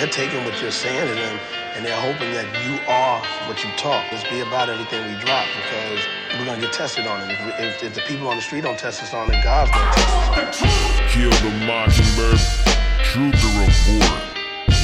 [0.00, 1.38] they're taking what you're saying to them
[1.76, 4.00] and they're hoping that you are what you talk.
[4.10, 6.00] Let's be about everything we drop because
[6.32, 7.36] we're gonna get tested on it.
[7.36, 9.70] If, we, if, if the people on the street don't test us on it, God's
[9.70, 11.12] gonna test us on it.
[11.12, 12.40] Kill the Mockingbird.
[13.12, 14.24] Truth to report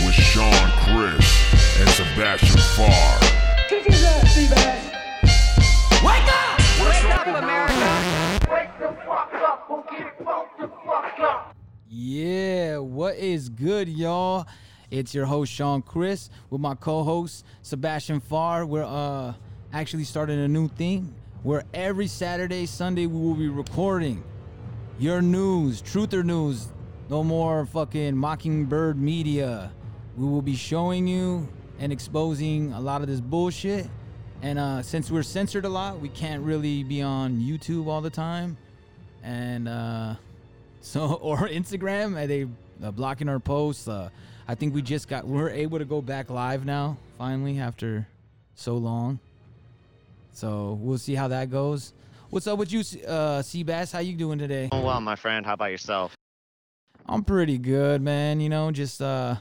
[0.04, 0.52] with Sean
[0.84, 1.24] Chris
[1.80, 3.16] and Sebastian Farr.
[3.72, 4.84] Kick his ass, Seabass.
[6.04, 6.60] Wake up!
[6.84, 8.52] Wake up, America.
[8.52, 11.56] Wake the fuck up or get the fuck up.
[11.88, 14.46] Yeah, what is good, y'all?
[14.96, 18.64] It's your host Sean Chris with my co-host Sebastian Farr.
[18.64, 19.34] We're uh
[19.70, 24.24] actually starting a new thing where every Saturday, Sunday we will be recording
[24.98, 26.68] your news, truther news.
[27.10, 29.70] No more fucking mockingbird media.
[30.16, 31.46] We will be showing you
[31.78, 33.90] and exposing a lot of this bullshit.
[34.40, 38.08] And uh, since we're censored a lot, we can't really be on YouTube all the
[38.08, 38.56] time.
[39.22, 40.14] And uh,
[40.80, 42.46] so or Instagram, they
[42.82, 43.86] uh, blocking our posts?
[44.48, 48.06] I think we just got we're able to go back live now finally after
[48.54, 49.18] so long.
[50.32, 51.92] So we'll see how that goes.
[52.30, 53.92] What's up with you, uh, Seabass?
[53.92, 54.68] How you doing today?
[54.70, 55.44] Oh well, my friend.
[55.44, 56.14] How about yourself?
[57.06, 58.40] I'm pretty good, man.
[58.40, 59.36] You know, just uh,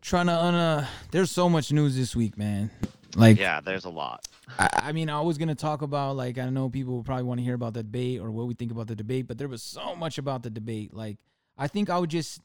[0.00, 0.54] trying to un.
[0.54, 2.70] Uh, there's so much news this week, man.
[3.14, 4.26] Like, Yeah, there's a lot.
[4.58, 7.44] I, I mean, I was gonna talk about like I know people probably want to
[7.44, 9.96] hear about the debate or what we think about the debate, but there was so
[9.96, 10.94] much about the debate.
[10.94, 11.18] Like,
[11.58, 12.40] I think I would just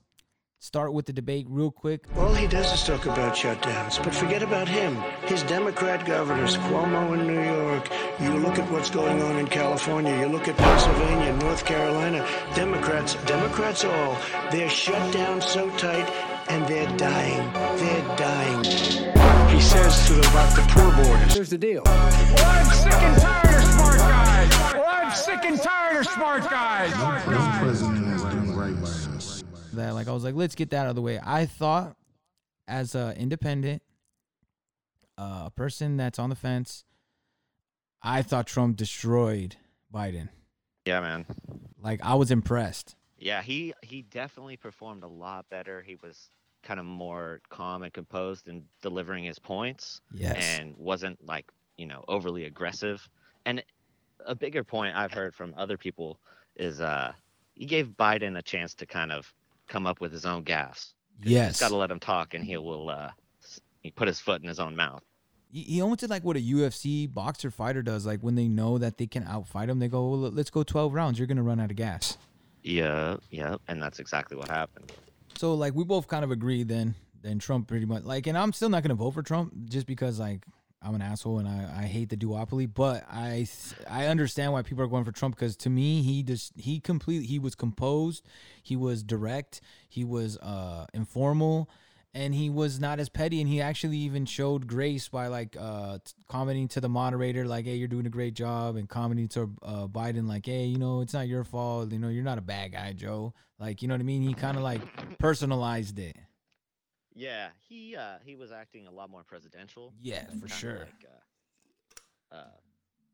[0.61, 2.05] start with the debate real quick.
[2.15, 4.95] All he does is talk about shutdowns, but forget about him.
[5.25, 7.89] His Democrat governors, Cuomo in New York.
[8.19, 10.15] You look at what's going on in California.
[10.19, 12.27] You look at Pennsylvania, North Carolina.
[12.53, 14.15] Democrats, Democrats all,
[14.51, 16.07] they're shut down so tight
[16.47, 17.51] and they're dying.
[17.77, 18.63] They're dying.
[19.49, 21.33] He says to the, about the poor borders.
[21.33, 21.81] Here's the deal.
[21.85, 24.73] Well, I'm sick and tired of smart guys.
[24.75, 26.91] Well, I'm sick and tired of smart guys.
[27.27, 28.00] No president
[29.71, 31.19] that like I was like, let's get that out of the way.
[31.23, 31.95] I thought
[32.67, 33.81] as a independent,
[35.17, 36.83] uh, a person that's on the fence,
[38.01, 39.55] I thought Trump destroyed
[39.93, 40.29] Biden.
[40.85, 41.25] Yeah, man.
[41.81, 42.95] Like I was impressed.
[43.17, 45.81] Yeah, he he definitely performed a lot better.
[45.81, 46.29] He was
[46.63, 50.57] kind of more calm and composed in delivering his points, Yes.
[50.59, 53.07] and wasn't like you know overly aggressive.
[53.45, 53.63] And
[54.25, 56.19] a bigger point I've heard from other people
[56.55, 57.11] is uh
[57.53, 59.31] he gave Biden a chance to kind of
[59.71, 60.91] come up with his own gaffes.
[61.23, 61.59] yes.
[61.59, 63.11] Got to let him talk, and he will uh
[63.79, 65.01] he put his foot in his own mouth.
[65.51, 68.05] he, he almost did like what a UFC boxer fighter does.
[68.05, 70.93] Like when they know that they can outfight him, they go, well, "Let's go 12
[70.93, 71.17] rounds.
[71.17, 72.17] You're gonna run out of gas."
[72.63, 74.91] Yeah, yeah, and that's exactly what happened.
[75.37, 76.93] So like we both kind of agree then.
[77.23, 80.19] Then Trump pretty much like, and I'm still not gonna vote for Trump just because
[80.19, 80.43] like
[80.81, 82.71] I'm an asshole and I, I hate the duopoly.
[82.71, 83.47] But I
[83.89, 87.27] I understand why people are going for Trump because to me he just he completely
[87.27, 88.25] he was composed,
[88.63, 91.69] he was direct, he was uh informal,
[92.13, 93.41] and he was not as petty.
[93.41, 97.75] And he actually even showed grace by like uh commenting to the moderator like, "Hey,
[97.75, 101.13] you're doing a great job," and commenting to uh, Biden like, "Hey, you know it's
[101.13, 101.91] not your fault.
[101.91, 104.23] You know you're not a bad guy, Joe." Like you know what I mean?
[104.23, 104.81] He kind of like
[105.19, 106.17] personalized it.
[107.13, 109.93] Yeah, he uh he was acting a lot more presidential.
[110.01, 110.79] Yeah, for sure.
[110.79, 111.05] Like,
[112.31, 112.43] uh, uh,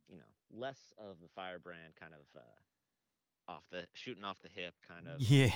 [0.10, 0.24] you know,
[0.60, 5.20] less of the firebrand kind of uh, off the shooting off the hip kind of
[5.22, 5.50] Yeah.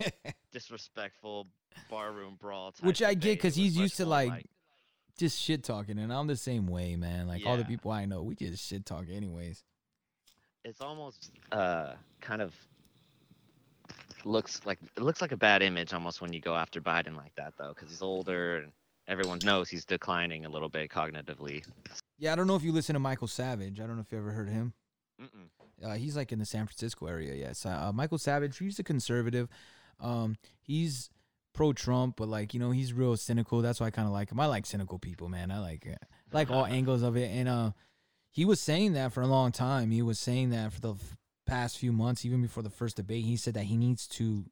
[0.52, 1.46] disrespectful
[1.90, 2.72] barroom brawl.
[2.72, 4.46] Type Which I get because he's used to, more like,
[5.18, 7.26] Just shit talking, and I'm the same way, man.
[7.26, 9.62] Like all the people I know, we just shit talk anyways.
[10.64, 12.54] it's almost uh kind of
[14.24, 17.34] looks like it looks like a bad image almost when you go after Biden like
[17.36, 18.72] that though because he's older and
[19.06, 21.64] everyone knows he's declining a little bit cognitively.
[22.18, 23.80] Yeah, I don't know if you listen to Michael Savage.
[23.80, 24.74] I don't know if you ever heard him.
[25.82, 27.34] Uh, he's like in the San Francisco area.
[27.34, 28.58] Yes, uh, Michael Savage.
[28.58, 29.48] He's a conservative.
[30.00, 31.10] Um, he's
[31.54, 33.60] pro Trump, but like you know, he's real cynical.
[33.62, 34.40] That's why I kind of like him.
[34.40, 35.50] I like cynical people, man.
[35.50, 37.30] I like uh, like all angles of it.
[37.30, 37.72] And uh,
[38.30, 39.90] he was saying that for a long time.
[39.90, 40.94] He was saying that for the
[41.48, 43.24] past few months, even before the first debate.
[43.24, 44.44] He said that he needs to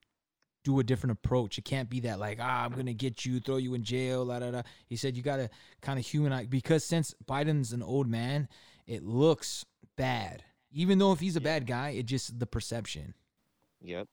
[0.64, 1.58] do a different approach.
[1.58, 4.40] It can't be that like, ah, I'm gonna get you, throw you in jail, la
[4.40, 4.62] da da.
[4.86, 5.50] He said you gotta
[5.80, 8.48] kind of humanize because since Biden's an old man,
[8.86, 9.64] it looks
[9.96, 10.42] bad.
[10.72, 13.14] Even though if he's a bad guy, it just the perception.
[13.82, 14.08] Yep.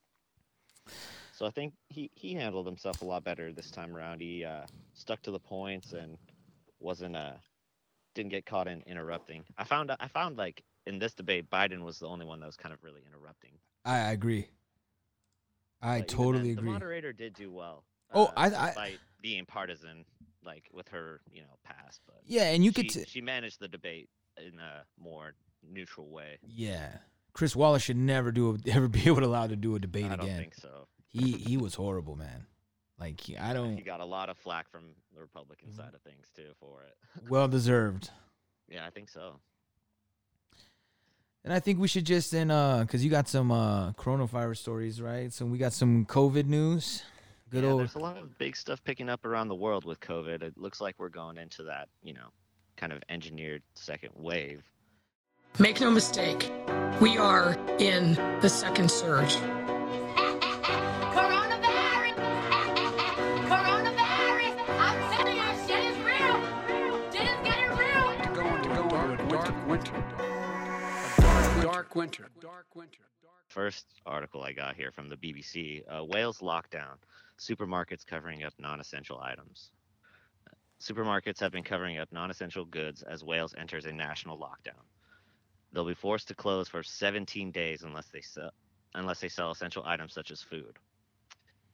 [1.33, 4.21] So I think he, he handled himself a lot better this time around.
[4.21, 6.17] He uh, stuck to the points and
[6.79, 7.33] wasn't uh
[8.13, 9.43] didn't get caught in interrupting.
[9.57, 12.57] I found I found like in this debate Biden was the only one that was
[12.57, 13.51] kind of really interrupting.
[13.85, 14.47] I I agree.
[15.81, 16.67] I But totally then, agree.
[16.67, 17.83] The moderator did do well.
[18.13, 20.05] Oh, uh, I- I- being partisan,
[20.43, 22.01] like with her, you know, past.
[22.05, 22.89] But yeah, and you she, could.
[22.89, 26.37] T- she managed the debate in a more neutral way.
[26.41, 26.97] yeah,
[27.33, 30.05] Chris Wallace should never do a, ever be able to allowed to do a debate
[30.05, 30.19] again.
[30.19, 30.87] I don't think so.
[31.09, 32.45] He he was horrible, man.
[32.99, 33.75] Like he- I don't.
[33.77, 34.83] He got a lot of flack from
[35.13, 35.75] the Republican Mhm.
[35.77, 36.95] side of things too for it.
[37.29, 38.09] Well deserved.
[38.69, 39.39] yeah, I think so.
[41.43, 45.01] And I think we should just in uh, cause you got some uh coronavirus stories,
[45.01, 45.31] right?
[45.33, 47.03] So we got some COVID news.
[47.49, 47.81] Good yeah, old.
[47.81, 50.41] there's a lot of big stuff picking up around the world with COVID.
[50.41, 52.29] It looks like we're going into that, you know,
[52.77, 54.63] kind of engineered second wave.
[55.59, 56.51] Make no mistake,
[56.99, 59.35] we are in the second surge.
[72.41, 73.03] Dark winter.
[73.49, 76.95] First article I got here from the BBC uh, Wales lockdown,
[77.39, 79.69] supermarkets covering up non essential items.
[80.81, 84.81] Supermarkets have been covering up non essential goods as Wales enters a national lockdown.
[85.71, 88.51] They'll be forced to close for 17 days unless they sell,
[88.95, 90.79] unless they sell essential items such as food.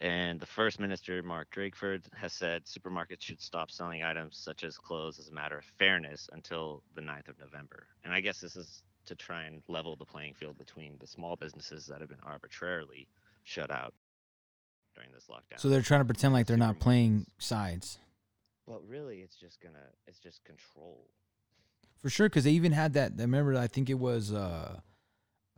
[0.01, 4.77] And the First Minister, Mark Drakeford, has said supermarkets should stop selling items such as
[4.77, 7.87] clothes as a matter of fairness until the 9th of November.
[8.03, 11.35] And I guess this is to try and level the playing field between the small
[11.35, 13.07] businesses that have been arbitrarily
[13.43, 13.93] shut out
[14.95, 15.59] during this lockdown.
[15.59, 17.99] So they're trying to pretend like they're not playing sides.
[18.67, 19.77] But really, it's just gonna,
[20.07, 21.07] it's just control.
[22.01, 23.13] For sure, because they even had that.
[23.17, 24.79] I remember, I think it was uh,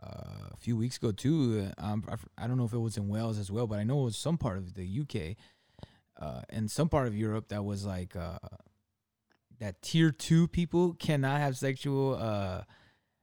[0.01, 0.07] uh,
[0.51, 1.71] a few weeks ago too.
[1.77, 3.77] uh, Um, I f- I don't know if it was in Wales as well, but
[3.79, 5.35] I know it was some part of the UK
[6.19, 8.39] uh, and some part of Europe that was like uh,
[9.59, 12.63] that tier two people cannot have sexual, uh,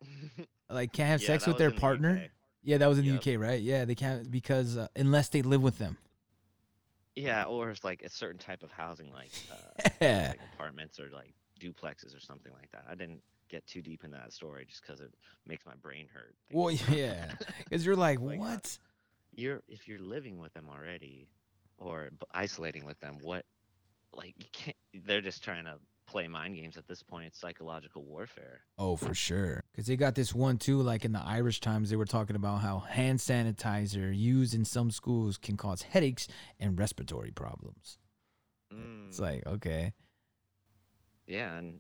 [0.71, 2.29] like can't have Yeah, sex with their in the partner.
[2.63, 3.23] Yeah, that was in Yep.
[3.23, 3.61] the UK, right?
[3.61, 5.97] Yeah, they can't because uh, unless they live with them.
[7.17, 10.29] Yeah, or it's like a certain type of housing, like, uh, Yeah.
[10.31, 12.85] like apartments or like duplexes or something like that.
[12.89, 15.13] I didn't get too deep in that story just because it
[15.47, 16.35] makes my brain hurt.
[16.53, 16.99] Well, thinking about it.
[16.99, 17.25] yeah,
[17.59, 18.79] because you're like, Like, uh, what?
[19.35, 21.29] you're if you're living with them already
[21.79, 23.45] or isolating with them what
[24.15, 28.03] like you can't they're just trying to play mind games at this point it's psychological
[28.05, 29.65] warfare Oh, for sure.
[29.79, 32.63] Because they got this one too, like in the Irish Times, they were talking about
[32.63, 36.27] how hand sanitizer used in some schools can cause headaches
[36.59, 37.97] and respiratory problems.
[39.09, 39.93] It's Mm, like, okay.
[41.29, 41.79] yeah and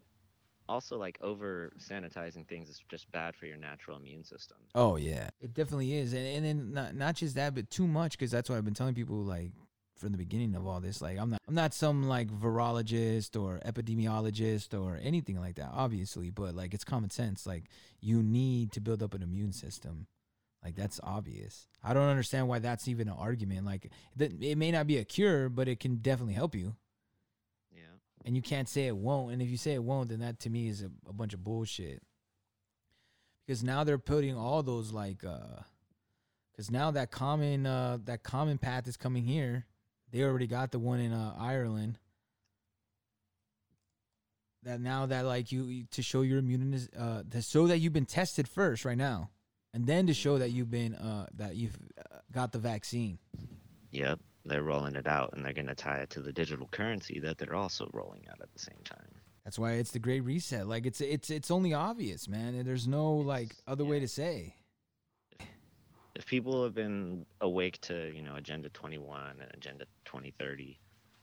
[0.68, 5.30] also like over sanitizing things is just bad for your natural immune system Oh, yeah.
[5.40, 6.12] It definitely is.
[6.12, 8.74] And, and then not, not just that, but too much, because that's what I've been
[8.74, 9.50] telling people, like,
[9.98, 11.02] from the beginning of all this.
[11.02, 16.30] Like, I'm not, I'm not some, like, virologist or epidemiologist or anything like that, obviously,
[16.30, 17.46] but, like, it's common sense.
[17.46, 17.64] Like,
[18.00, 20.06] you need to build up an immune system.
[20.64, 21.68] Like that's obvious.
[21.84, 23.64] I don't understand why that's even an argument.
[23.64, 26.74] Like th- it may not be a cure, but it can definitely help you.
[27.72, 27.82] yeah
[28.24, 29.32] And you can't say it won't.
[29.32, 31.44] And if you say it won't, then that to me is a, a bunch of
[31.44, 32.02] bullshit.
[33.46, 35.62] Because now they're putting all those like uh
[36.52, 39.64] because now that common uh that common path is coming here.
[40.10, 41.98] They already got the one in uh Ireland.
[44.64, 48.06] That now that like you to show your immunity uh to show that you've been
[48.06, 49.30] tested first right now.
[49.74, 53.18] And then to show that you've been uh that you've uh, got the vaccine.
[53.90, 57.20] yep they're rolling it out and they're going to tie it to the digital currency
[57.20, 59.10] that they're also rolling out at the same time
[59.44, 60.66] That's why it's the great reset.
[60.66, 62.54] Like it's it's it's only obvious, man.
[62.54, 64.54] And there's no like other way to say.
[66.18, 70.78] If people have been awake to you know agenda 21 and agenda 2030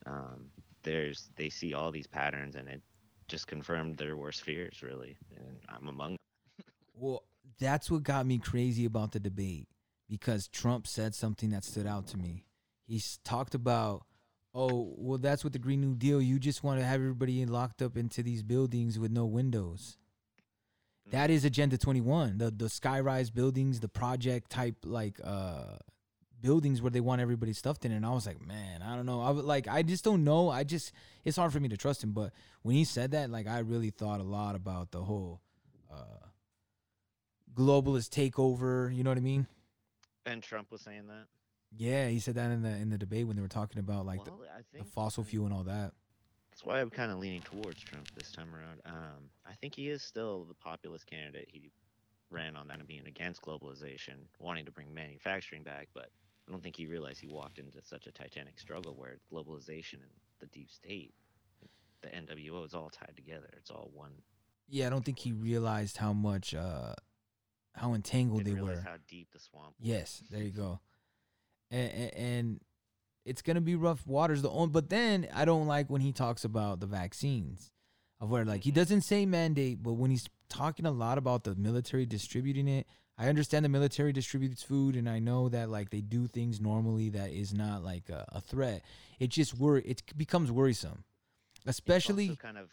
[0.08, 0.46] um,
[0.84, 2.82] there's they see all these patterns and it
[3.28, 6.18] just confirmed their worst fears really and i'm among them
[6.94, 7.24] Well,
[7.60, 9.68] that's what got me crazy about the debate
[10.10, 12.46] because Trump said something that stood out to me.
[12.88, 14.06] He's talked about,
[14.54, 16.22] oh, well, that's what the Green New Deal.
[16.22, 19.98] You just want to have everybody locked up into these buildings with no windows.
[21.12, 22.38] That is Agenda 21.
[22.38, 25.78] The the skyrise buildings, the project type like uh
[26.42, 27.92] buildings where they want everybody stuffed in.
[27.92, 29.22] And I was like, man, I don't know.
[29.22, 30.50] I would like I just don't know.
[30.50, 30.92] I just
[31.24, 32.12] it's hard for me to trust him.
[32.12, 32.34] But
[32.64, 35.42] when he said that, like I really thought a lot about the whole
[35.92, 36.28] uh
[37.54, 38.94] globalist takeover.
[38.96, 39.48] You know what I mean?
[40.28, 41.28] and trump was saying that
[41.78, 44.26] Yeah, he said that in the in the debate when they were talking about like
[44.26, 44.40] well,
[44.74, 45.92] the, the fossil fuel and all that.
[46.56, 49.90] That's why i'm kind of leaning towards trump this time around um, i think he
[49.90, 51.70] is still the populist candidate he
[52.32, 56.10] ran on that and being against globalization wanting to bring manufacturing back but
[56.48, 60.12] i don't think he realized he walked into such a titanic struggle where globalization and
[60.40, 61.14] the deep state
[62.02, 64.12] the nwo is all tied together it's all one
[64.68, 66.94] Yeah, I don't think he realized how much uh
[67.74, 68.82] how entangled they were.
[68.82, 69.88] how deep the swamp was.
[69.88, 70.80] Yes, there you go.
[71.70, 72.62] And, and, and
[73.26, 74.42] it's gonna be rough waters.
[74.42, 77.72] The only, but then I don't like when he talks about the vaccines,
[78.20, 78.76] of where like he Mhm.
[78.76, 83.30] doesn't say mandate, but when he's talking a lot about the military distributing it, I
[83.30, 87.32] understand the military distributes food, and I know that like they do things normally that
[87.32, 88.84] is not like a, a threat.
[89.20, 91.04] It just wor it becomes worrisome,
[91.58, 92.70] It's especially also kind of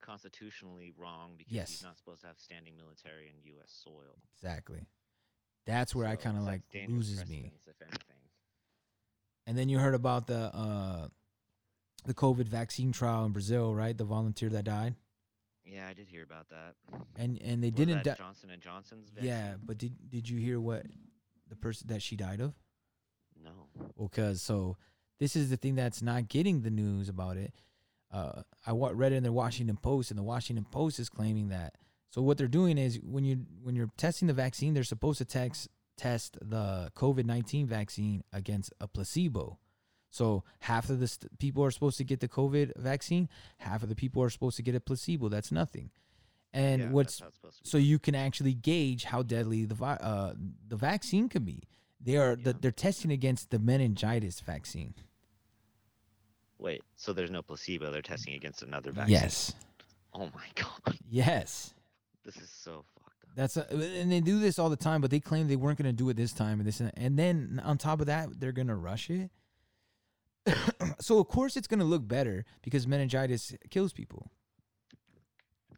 [0.00, 1.70] constitutionally wrong because Yes.
[1.70, 3.72] he's not supposed to have standing military in U.S.
[3.84, 4.16] soil.
[4.34, 4.86] exactly.
[5.64, 7.50] That's where I kind of like loses me.
[7.66, 8.00] If anything.
[9.46, 11.08] And then you heard about the uh
[12.04, 13.96] the COVID vaccine trial in Brazil, right?
[13.96, 14.94] The volunteer that died,
[15.64, 16.74] Yeah, I did hear about that.
[17.16, 18.04] and and they didn't.
[18.04, 19.10] that Di- Johnson and Johnson's.
[19.10, 19.28] Vaccine?
[19.28, 20.84] yeah, but did did you hear what
[21.48, 22.54] the person that she died of?
[23.42, 23.50] No.
[23.96, 24.76] Well, cause so
[25.18, 27.52] this is the thing that's not getting the news about it.
[28.12, 31.48] Uh, I wa- read it in the Washington Post, and the Washington Post is claiming
[31.48, 31.74] that.
[32.10, 35.24] So what they're doing is when you when you're testing the vaccine, they're supposed to
[35.24, 39.58] text test the COVID nineteen vaccine against a placebo.
[40.10, 43.88] So half of the st- people are supposed to get the COVID vaccine, half of
[43.88, 45.28] the people are supposed to get a placebo.
[45.28, 45.90] That's nothing.
[46.52, 47.68] And Yeah, what's that's how it's supposed to be.
[47.70, 50.34] so you can actually gauge how deadly the vi- uh,
[50.68, 51.64] the vaccine can be.
[52.00, 54.94] They are the, they're testing against the meningitis vaccine.
[56.58, 57.90] Wait, so there's no placebo?
[57.90, 59.12] They're testing against another vaccine.
[59.14, 59.52] Yes,
[60.14, 61.74] Oh my god, yes.
[62.24, 62.84] this is so.
[63.36, 65.90] That's a, and they do this all the time, but they claim they weren't going
[65.90, 68.50] to do it this time and this and, and then on top of that, they're
[68.52, 69.30] going to rush it.
[71.00, 74.30] so of course it's going to look better because meningitis kills people.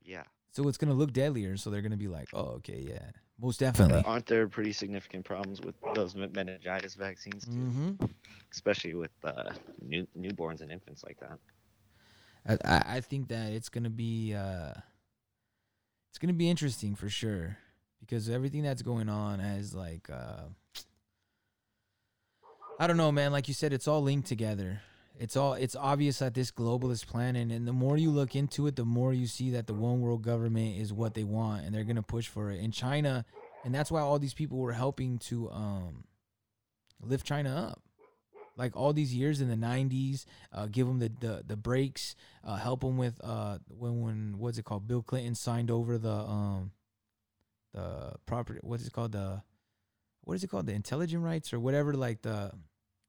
[0.04, 0.22] Yeah.
[0.52, 1.56] So it's going to look deadlier.
[1.56, 3.10] So they're going to be like, oh, okay, yeah,
[3.40, 4.04] most definitely.
[4.06, 7.50] Aren't there pretty significant problems with those meningitis vaccines too?
[7.50, 8.04] Mm-hmm.
[8.52, 9.50] Especially with uh,
[9.82, 11.38] new newborns and infants like that.
[12.64, 14.72] I, I think that it's gonna be uh
[16.10, 17.58] it's gonna be interesting for sure
[18.00, 20.44] because everything that's going on has like uh
[22.78, 24.80] I don't know man like you said it's all linked together.
[25.18, 28.66] It's all it's obvious that this globalist plan and, and the more you look into
[28.66, 31.74] it the more you see that the one world government is what they want and
[31.74, 32.60] they're gonna push for it.
[32.60, 33.24] In China
[33.64, 36.04] and that's why all these people were helping to um
[37.02, 37.82] lift China up
[38.58, 42.56] like all these years in the 90s uh, give them the, the the breaks uh,
[42.56, 46.72] help them with uh when when what's it called bill clinton signed over the um
[47.72, 49.42] the property what's it called the
[50.24, 52.52] what is it called the intelligent rights or whatever like the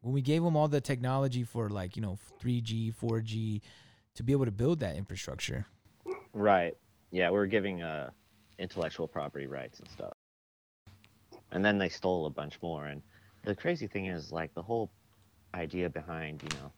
[0.01, 3.61] when we gave them all the technology for like you know 3g 4g
[4.15, 5.65] to be able to build that infrastructure
[6.33, 6.75] Right.
[7.11, 8.11] Yeah, we're giving uh,
[8.59, 10.13] intellectual property rights and stuff.
[11.51, 12.85] And then they stole a bunch more.
[12.85, 13.01] And
[13.43, 14.91] the crazy thing is, like, the whole
[15.53, 16.71] idea behind, you know,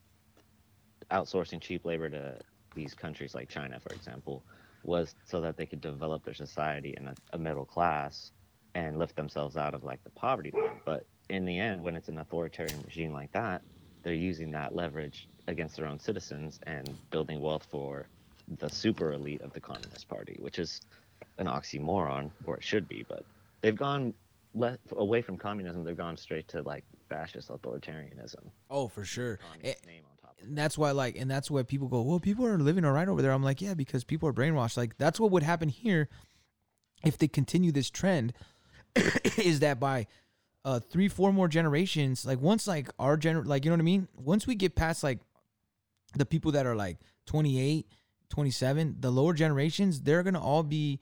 [1.11, 2.35] outsourcing cheap labor to
[2.75, 4.43] these countries like China, for example,
[4.83, 8.31] was so that they could develop their society in a, a middle class
[8.73, 10.79] and lift themselves out of, like, the poverty line.
[10.85, 13.61] But in the end, when it's an authoritarian regime like that,
[14.03, 18.07] they're using that leverage against their own citizens and building wealth for
[18.59, 20.81] the super elite of the Communist Party, which is
[21.37, 23.05] an oxymoron, or it should be.
[23.07, 23.23] But
[23.61, 24.13] they've gone
[24.55, 25.83] le- away from communism.
[25.83, 28.51] They've gone straight to like fascist authoritarianism.
[28.69, 29.37] oh for sure.
[29.37, 30.37] Communist name on top.
[30.39, 32.93] Of and that's why like and that's why people go well people are living all
[32.93, 33.31] right over there.
[33.31, 34.77] I'm like yeah because people are brainwashed.
[34.77, 36.07] Like that's what would happen here
[37.03, 38.33] if they continue this trend
[39.37, 40.07] is that by
[40.63, 43.83] uh three four more generations like once like our gener like you know what i
[43.83, 44.07] mean?
[44.15, 45.19] Once we get past like
[46.15, 47.87] the people that are like 28
[48.29, 50.99] 27 the lower generations they're gonna all be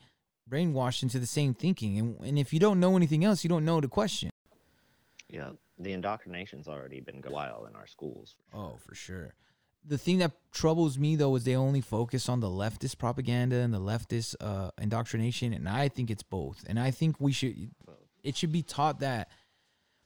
[0.50, 2.00] brainwashed into the same thinking.
[2.00, 4.32] And, and if you don't know anything else you don't know the question.
[5.30, 8.36] Yeah, the indoctrination's already been go- wild in our schools.
[8.54, 9.34] Oh, for sure.
[9.86, 13.74] The thing that troubles me though is they only focus on the leftist propaganda and
[13.74, 16.66] the leftist uh, indoctrination, and I think it's both.
[16.68, 17.56] And I think we should,
[18.24, 19.30] it should be taught that,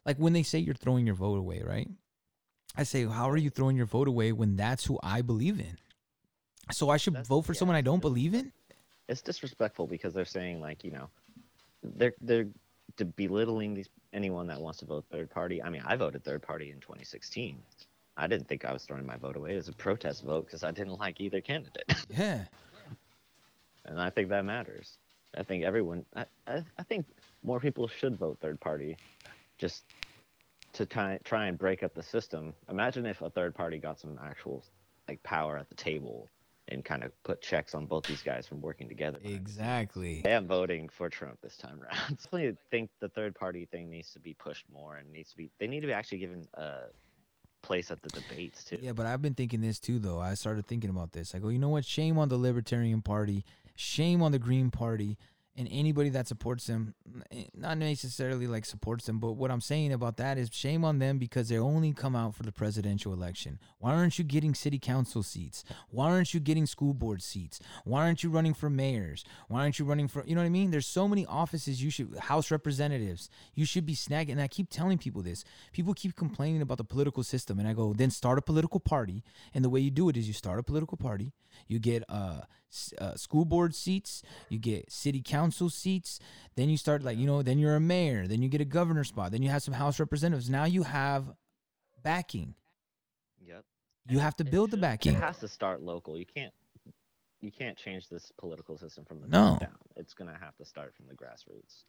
[0.06, 1.90] like when they say you're throwing your vote away, right?
[2.76, 5.78] I say, how are you throwing your vote away when that's who I believe in?
[6.72, 8.52] So I should That's- vote for yeah, someone I don't believe in?
[9.10, 11.10] It's disrespectful because they're saying like you know,
[11.84, 12.48] they're they're
[12.98, 15.62] to belittling these anyone that wants to vote third party.
[15.62, 17.58] I mean, I voted third party in 2016.
[18.16, 19.54] I didn't think I was throwing my vote away.
[19.54, 21.92] It was a protest vote because I didn't like either candidate.
[22.10, 22.46] Yeah.
[23.86, 24.98] and I think that matters.
[25.36, 26.06] I think everyone.
[26.16, 27.06] I, I, I think
[27.42, 28.98] more people should vote third party,
[29.58, 29.84] just
[30.74, 32.54] to try try and break up the system.
[32.70, 34.64] Imagine if a third party got some actual
[35.08, 36.30] like power at the table
[36.74, 39.20] and kind of put checks on both these guys from working together.
[39.24, 40.22] Exactly.
[40.26, 42.20] I am voting for Trump this time around.
[42.34, 45.50] I think the third party thing needs to be pushed more and needs to be.
[45.60, 46.82] They need to be actually given a
[47.62, 48.78] place at the debates too.
[48.82, 50.20] Yeah, but I've been thinking this too, though.
[50.20, 51.34] I started thinking about this.
[51.34, 51.86] I go, you know what?
[51.86, 53.46] Shame on the Libertarian Party.
[53.76, 55.18] Shame on the Green Party.
[55.56, 56.96] And anybody that supports them,
[57.54, 61.20] not necessarily like supports them, but what I'm saying about that is shame on them
[61.20, 63.60] because they only come out for the presidential election.
[63.78, 65.64] Why aren't you getting city council seats?
[65.90, 67.60] Why aren't you getting school board seats?
[67.84, 69.24] Why aren't you running for mayors?
[69.48, 70.72] Why aren't you running for, you know what I mean?
[70.72, 74.32] There's so many offices you should, House representatives, you should be snagging.
[74.32, 75.44] And I keep telling people this.
[75.72, 77.60] People keep complaining about the political system.
[77.60, 79.24] And I go, then start a political party.
[79.54, 81.32] And the way you do it is you start a political party,
[81.68, 82.42] you get uh,
[83.00, 86.20] uh, school board seats, you get city council seats,
[86.56, 89.04] then you start like, you know, then you're a mayor, then you get a governor
[89.04, 90.50] spot, then you have some House representatives.
[90.50, 91.26] Now you have
[92.04, 92.56] backing.
[93.46, 93.64] Yep.
[94.10, 95.14] You have to build the backing.
[95.16, 96.18] It has to start local.
[96.18, 96.54] You can't
[97.42, 99.50] you can't change this political system from the No.
[99.52, 99.78] top down.
[99.98, 101.84] It's gonna have to start from the grassroots.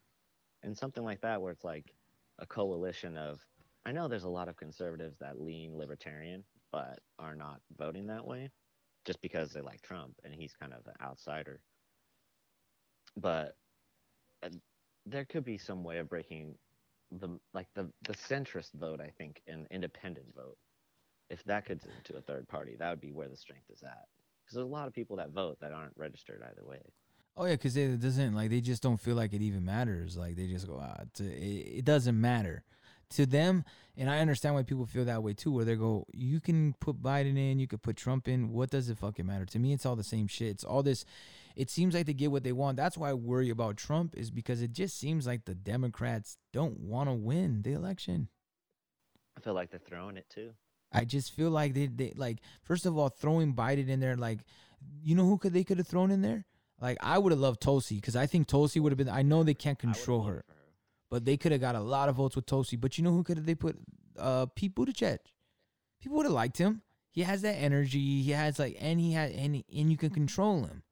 [0.65, 1.95] And something like that where it's like
[2.39, 3.41] a coalition of
[3.87, 8.27] I know there's a lot of conservatives that lean libertarian but are not voting that
[8.27, 8.51] way
[9.05, 11.61] just because they like Trump and he's kind of an outsider.
[13.17, 13.57] But
[14.43, 14.51] uh,
[15.07, 16.57] there could be some way of breaking
[17.13, 20.57] the like the the centrist vote, I think, and independent vote
[21.31, 24.07] if that could to a third party, that would be where the strength is at.
[24.45, 26.83] Because there's a lot of people that vote that aren't registered either way.
[27.37, 30.17] Oh yeah, because it doesn't like they just don't feel like it even matters.
[30.17, 32.63] Like they just go, ah, it, it doesn't matter
[33.15, 33.65] to them.
[33.97, 35.53] And I understand why people feel that way too.
[35.53, 38.53] Where they go, you can put Biden in, you could put Trump in.
[38.53, 39.45] What does it fucking matter?
[39.47, 40.49] To me, it's all the same shit.
[40.49, 41.05] It's all this.
[41.55, 42.77] It seems like they get what they want.
[42.77, 46.81] That's why I worry about Trump is because it just seems like the Democrats don't
[46.81, 48.29] want to win the election.
[49.37, 50.51] I feel like they're throwing it too.
[50.93, 54.41] I just feel like they, they like first of all throwing Biden in there like
[55.03, 56.47] you know who could they could have thrown in there
[56.81, 59.43] like I would have loved Tulsi because I think Tulsi would have been I know
[59.43, 60.45] they can't control her her.
[61.15, 63.23] But they could have got a lot of votes with Tulsi but you know who
[63.23, 63.79] could have they put
[64.19, 65.19] uh Pete Buttigieg
[66.01, 69.31] people would have liked him he has that energy he has like and he had
[69.31, 70.83] and, and you can control him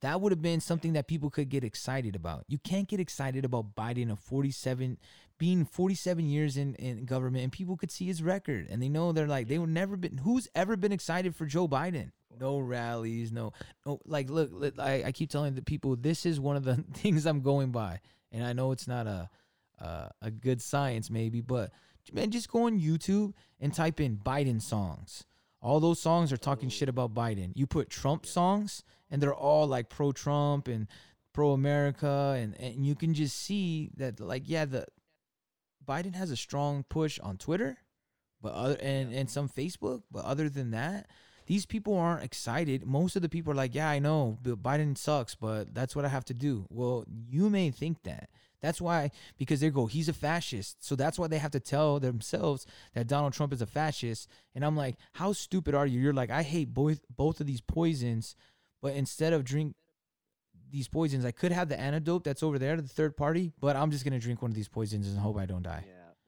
[0.00, 2.44] that would have been something that people could get excited about.
[2.48, 4.98] You can't get excited about Biden of 47
[5.38, 9.12] being 47 years in, in government and people could see his record and they know
[9.12, 12.12] they're like they would never been who's ever been excited for Joe Biden?
[12.38, 13.52] No rallies, no
[13.84, 16.76] no like look, look I, I keep telling the people this is one of the
[16.94, 18.00] things I'm going by.
[18.32, 19.28] And I know it's not a
[19.80, 21.70] uh, a good science maybe, but
[22.12, 25.24] man just go on YouTube and type in Biden songs.
[25.62, 27.52] All those songs are talking shit about Biden.
[27.54, 30.88] You put Trump songs, and they're all like pro Trump and
[31.32, 34.86] pro America, and, and you can just see that like yeah, the
[35.86, 37.78] Biden has a strong push on Twitter,
[38.40, 41.08] but other and and some Facebook, but other than that,
[41.46, 42.86] these people aren't excited.
[42.86, 46.04] Most of the people are like, yeah, I know, but Biden sucks, but that's what
[46.04, 46.66] I have to do.
[46.70, 48.30] Well, you may think that.
[48.60, 50.84] That's why, because they go, he's a fascist.
[50.84, 54.28] So that's why they have to tell themselves that Donald Trump is a fascist.
[54.54, 56.00] And I'm like, how stupid are you?
[56.00, 58.36] You're like, I hate both both of these poisons,
[58.82, 59.74] but instead of drink
[60.70, 63.90] these poisons, I could have the antidote that's over there, the third party, but I'm
[63.90, 65.84] just gonna drink one of these poisons and hope I don't die.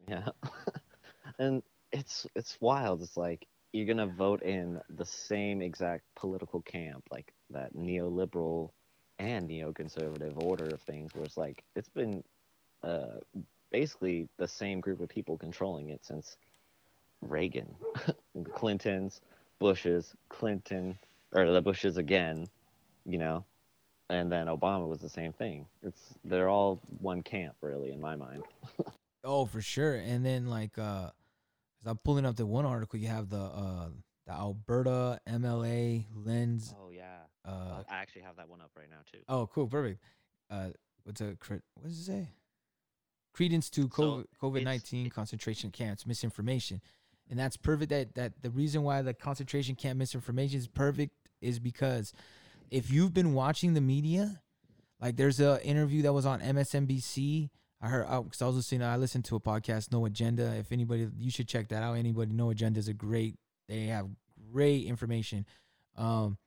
[0.08, 0.50] Yeah, yeah.
[1.38, 3.02] and it's it's wild.
[3.02, 8.70] It's like you're gonna vote in the same exact political camp, like that neoliberal
[9.22, 12.22] and neoconservative order of things, where it's like it's been
[12.82, 13.18] uh,
[13.70, 16.36] basically the same group of people controlling it since
[17.22, 17.74] Reagan,
[18.54, 19.20] Clintons,
[19.60, 20.98] Bushes, Clinton,
[21.32, 22.46] or the Bushes again,
[23.06, 23.44] you know,
[24.10, 25.66] and then Obama was the same thing.
[25.82, 28.42] It's they're all one camp, really, in my mind.
[29.24, 29.94] Oh, for sure.
[29.94, 31.10] And then like uh
[31.80, 33.88] as I'm pulling up the one article, you have the uh
[34.26, 36.74] the Alberta MLA lens.
[36.76, 37.21] Oh yeah.
[37.44, 39.18] Uh I actually have that one up right now too.
[39.28, 40.00] oh cool, perfect.
[40.50, 40.68] Uh
[41.04, 42.28] what's a crit what does it say?
[43.32, 46.80] Credence to COVID nineteen it's- concentration camps misinformation.
[47.30, 51.58] And that's perfect that that the reason why the concentration camp misinformation is perfect is
[51.58, 52.12] because
[52.70, 54.40] if you've been watching the media,
[55.00, 57.50] like there's a interview that was on MSNBC.
[57.80, 58.82] I heard because I was listening.
[58.82, 60.54] I listened to a podcast, No Agenda.
[60.56, 61.94] If anybody, you should check that out.
[61.94, 63.36] Anybody, No Agenda is a great.
[63.68, 64.08] They have
[64.52, 65.46] great information.
[65.96, 66.38] Um,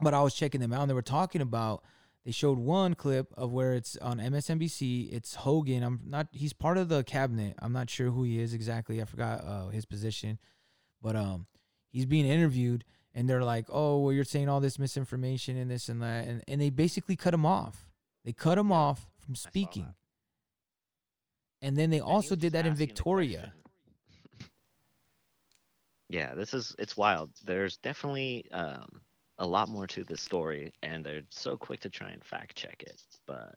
[0.00, 1.82] but I was checking them out, and they were talking about.
[2.24, 5.12] They showed one clip of where it's on MSNBC.
[5.12, 5.82] It's Hogan.
[5.82, 6.28] I'm not.
[6.30, 7.54] He's part of the cabinet.
[7.60, 9.00] I'm not sure who he is exactly.
[9.00, 10.38] I forgot uh, his position,
[11.00, 11.46] but um,
[11.88, 15.88] he's being interviewed, and they're like, "Oh, well, you're saying all this misinformation and this
[15.88, 17.88] and that," and and they basically cut him off.
[18.24, 19.94] They cut him off from speaking.
[21.60, 23.52] And then they also did that in Victoria.
[26.08, 27.30] yeah, this is it's wild.
[27.44, 29.00] There's definitely um,
[29.38, 32.82] a lot more to this story, and they're so quick to try and fact check
[32.86, 33.00] it.
[33.26, 33.54] But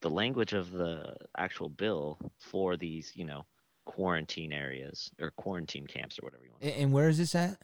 [0.00, 3.46] the language of the actual bill for these, you know,
[3.84, 6.64] quarantine areas or quarantine camps or whatever you want.
[6.64, 7.58] And where is this at?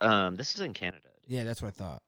[0.00, 1.08] Um, this is in Canada.
[1.26, 2.02] Yeah, that's what I thought.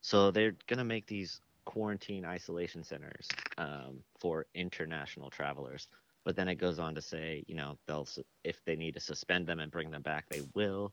[0.00, 5.88] So they're gonna make these quarantine isolation centers um, for international travelers.
[6.24, 8.08] But then it goes on to say, you know, they'll
[8.44, 10.92] if they need to suspend them and bring them back, they will.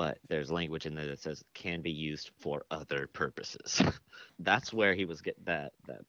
[0.00, 3.82] But there's language in there that says can be used for other purposes.
[4.38, 6.00] That's where he was getting that that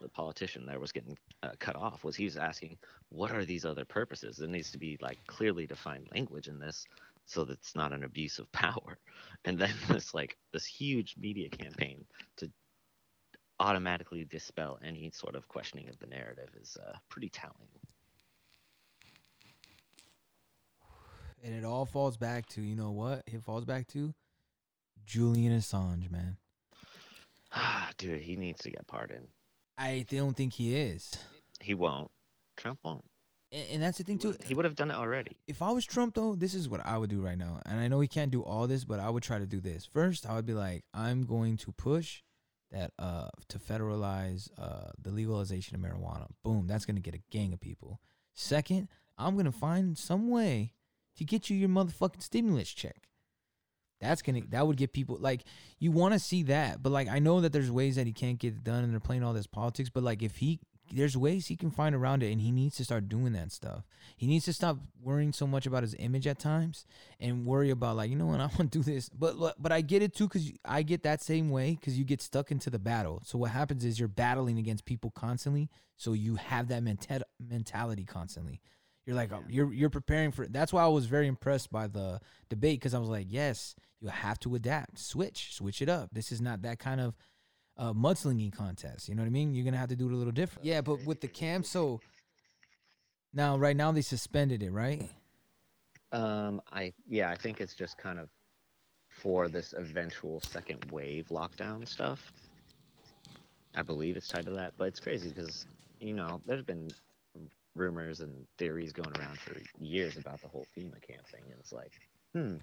[0.00, 2.78] the politician there was getting uh, cut off was he was asking
[3.10, 4.38] what are these other purposes?
[4.38, 6.86] There needs to be like clearly defined language in this
[7.26, 8.96] so that it's not an abuse of power.
[9.44, 12.06] And then this like this huge media campaign
[12.38, 12.50] to
[13.60, 17.68] automatically dispel any sort of questioning of the narrative is uh, pretty telling
[21.44, 23.22] And it all falls back to you know what?
[23.26, 24.14] It falls back to
[25.06, 26.36] Julian Assange, man.
[27.52, 29.28] Ah, dude he needs to get pardoned
[29.78, 31.12] I don't think he is.
[31.60, 32.10] he won't
[32.56, 33.04] trump won't
[33.52, 34.36] And, and that's the thing too.
[34.44, 36.98] he would have done it already If I was Trump though, this is what I
[36.98, 37.60] would do right now.
[37.64, 39.86] And I know he can't do all this, but I would try to do this.
[39.86, 42.22] First, I would be like, I'm going to push
[42.70, 46.26] that uh to federalize uh the legalization of marijuana.
[46.44, 47.98] Boom, that's gonna get a gang of people.
[48.34, 50.74] Second, I'm gonna find some way
[51.18, 53.08] to get you your motherfucking stimulus check.
[54.00, 55.42] That's gonna that would get people like
[55.80, 58.38] you want to see that, but like I know that there's ways that he can't
[58.38, 59.90] get it done, and they're playing all this politics.
[59.90, 60.60] But like if he
[60.92, 63.84] there's ways he can find around it, and he needs to start doing that stuff.
[64.16, 66.86] He needs to stop worrying so much about his image at times,
[67.18, 69.08] and worry about like you know what I want to do this.
[69.08, 72.22] But but I get it too because I get that same way because you get
[72.22, 73.22] stuck into the battle.
[73.24, 78.04] So what happens is you're battling against people constantly, so you have that menta- mentality
[78.04, 78.60] constantly.
[79.08, 80.46] You're like uh, you're you're preparing for.
[80.46, 84.08] That's why I was very impressed by the debate because I was like, yes, you
[84.08, 86.10] have to adapt, switch, switch it up.
[86.12, 87.16] This is not that kind of
[87.78, 89.08] uh, mudslinging contest.
[89.08, 89.54] You know what I mean?
[89.54, 90.66] You're gonna have to do it a little different.
[90.66, 92.02] Yeah, but with the camp, so
[93.32, 95.08] now right now they suspended it, right?
[96.12, 98.28] Um, I yeah, I think it's just kind of
[99.08, 102.30] for this eventual second wave lockdown stuff.
[103.74, 105.64] I believe it's tied to that, but it's crazy because
[105.98, 106.90] you know there's been
[107.74, 111.72] rumors and theories going around for years about the whole FEMA camp thing, and it's
[111.72, 111.92] like,
[112.34, 112.56] hmm,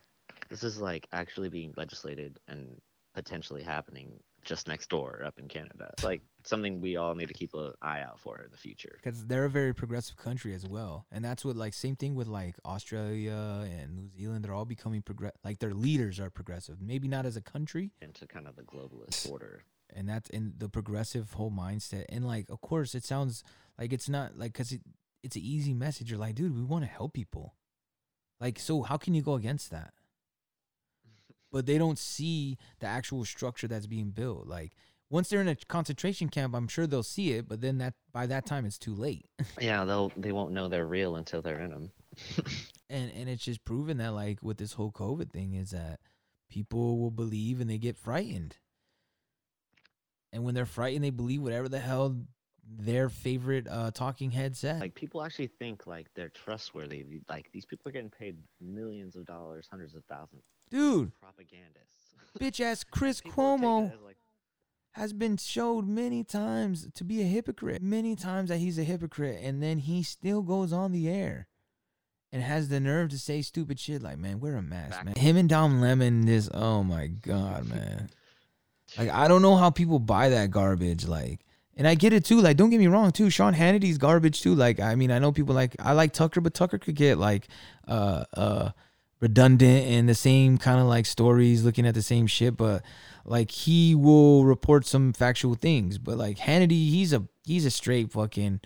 [0.49, 2.79] this is like actually being legislated and
[3.13, 4.11] potentially happening
[4.43, 5.89] just next door up in Canada.
[5.93, 8.99] It's like something we all need to keep an eye out for in the future.
[9.01, 12.27] because they're a very progressive country as well, and that's what like same thing with
[12.27, 14.43] like Australia and New Zealand.
[14.45, 15.33] They're all becoming progress.
[15.43, 16.81] Like their leaders are progressive.
[16.81, 19.63] Maybe not as a country, Into kind of the globalist order.
[19.95, 22.05] and that's in the progressive whole mindset.
[22.09, 23.43] And like, of course, it sounds
[23.79, 24.81] like it's not like because it,
[25.23, 26.09] it's an easy message.
[26.09, 27.55] You're like, dude, we want to help people.
[28.39, 29.93] Like, so how can you go against that?
[31.51, 34.45] But they don't see the actual structure that's being built.
[34.45, 34.73] Like,
[35.09, 37.47] once they're in a concentration camp, I'm sure they'll see it.
[37.47, 39.27] But then that by that time, it's too late.
[39.61, 41.91] Yeah, they'll they won't know they're real until they're in them.
[42.89, 45.99] and and it's just proven that like with this whole COVID thing is that
[46.49, 48.57] people will believe and they get frightened.
[50.33, 52.17] And when they're frightened, they believe whatever the hell
[52.67, 54.79] their favorite uh, talking head said.
[54.79, 57.05] like people actually think like they're trustworthy.
[57.29, 60.45] Like these people are getting paid millions of dollars, hundreds of thousands.
[60.69, 62.15] Dude, Propagandists.
[62.39, 64.17] bitch ass Chris People are taking Cuomo as, like,
[64.93, 67.81] has been showed many times to be a hypocrite.
[67.81, 71.47] Many times that he's a hypocrite, and then he still goes on the air
[72.31, 75.37] and has the nerve to say stupid shit like, "Man, wear a mask, man." Him
[75.37, 78.09] and Don Lemon, this, oh my god, man.
[78.97, 81.07] Like, I don't know how people buy that garbage.
[81.07, 81.44] Like,
[81.77, 82.41] and I get it too.
[82.41, 83.29] Like, don't get me wrong too.
[83.29, 84.55] Sean Hannity's garbage too.
[84.55, 87.47] Like, I mean, I know people like I like Tucker, but Tucker could get like,
[87.87, 88.69] uh, uh,
[89.21, 92.83] redundant and the same kind of like stories, looking at the same shit, but
[93.25, 95.97] like he will report some factual things.
[95.97, 98.59] But like Hannity, he's a he's a straight fucking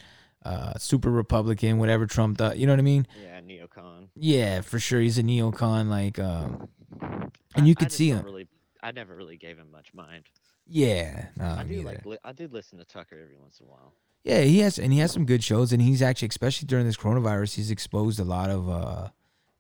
[0.44, 2.58] uh super Republican, whatever Trump thought.
[2.58, 3.08] You know what I mean?
[3.24, 4.08] yeah, neocon.
[4.16, 5.00] Yeah, for sure.
[5.00, 6.68] He's a neocon, like um
[7.02, 8.24] I- and you I could just see him.
[8.26, 8.48] Really,
[8.82, 10.26] I never really gave him much mind.
[10.70, 11.28] Yeah.
[11.38, 13.94] No, I do like li- I did listen to Tucker every once in a while.
[14.24, 16.98] Yeah, he has and he has some good shows and he's actually especially during this
[16.98, 19.10] coronavirus, he's exposed a lot of uh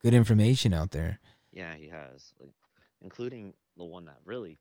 [0.01, 1.19] good information out there.
[1.51, 2.51] Yeah, he has, like,
[3.01, 4.57] including the one that really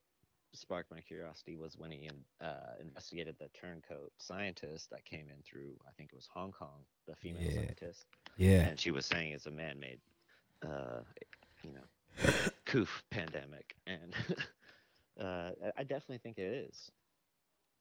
[0.54, 2.08] sparked my curiosity was when he
[2.40, 2.46] uh,
[2.80, 7.14] investigated the turncoat scientist that came in through I think it was Hong Kong, the
[7.14, 7.54] female Yeah.
[7.56, 8.06] scientist.
[8.38, 8.61] Yeah.
[8.68, 10.00] and she was saying it's a man-made,
[10.64, 11.00] uh,
[11.62, 12.30] you know,
[12.66, 14.14] coof pandemic, and
[15.20, 16.90] uh, I- definitely think it is.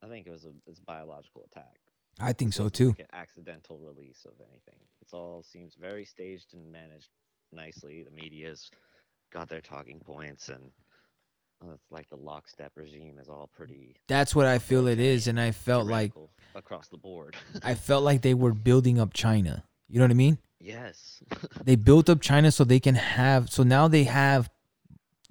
[0.04, 1.80] I think it was a, it's a biological attack.
[2.20, 2.90] I think so too.
[2.90, 4.80] Like an accidental release of anything.
[5.02, 7.10] It's all seems very staged and managed
[7.52, 8.04] nicely.
[8.04, 8.72] The media's
[9.32, 10.72] got their talking points, and
[11.64, 13.96] uh, it's like the lockstep regime is all pretty.
[14.08, 16.14] That's what I feel it is and I felt like
[16.56, 17.36] across the board.
[17.64, 19.64] I felt like they were building up China.
[19.90, 20.38] You know what I mean?
[20.60, 21.22] yes.
[21.64, 24.50] They built up China so they can have so now they have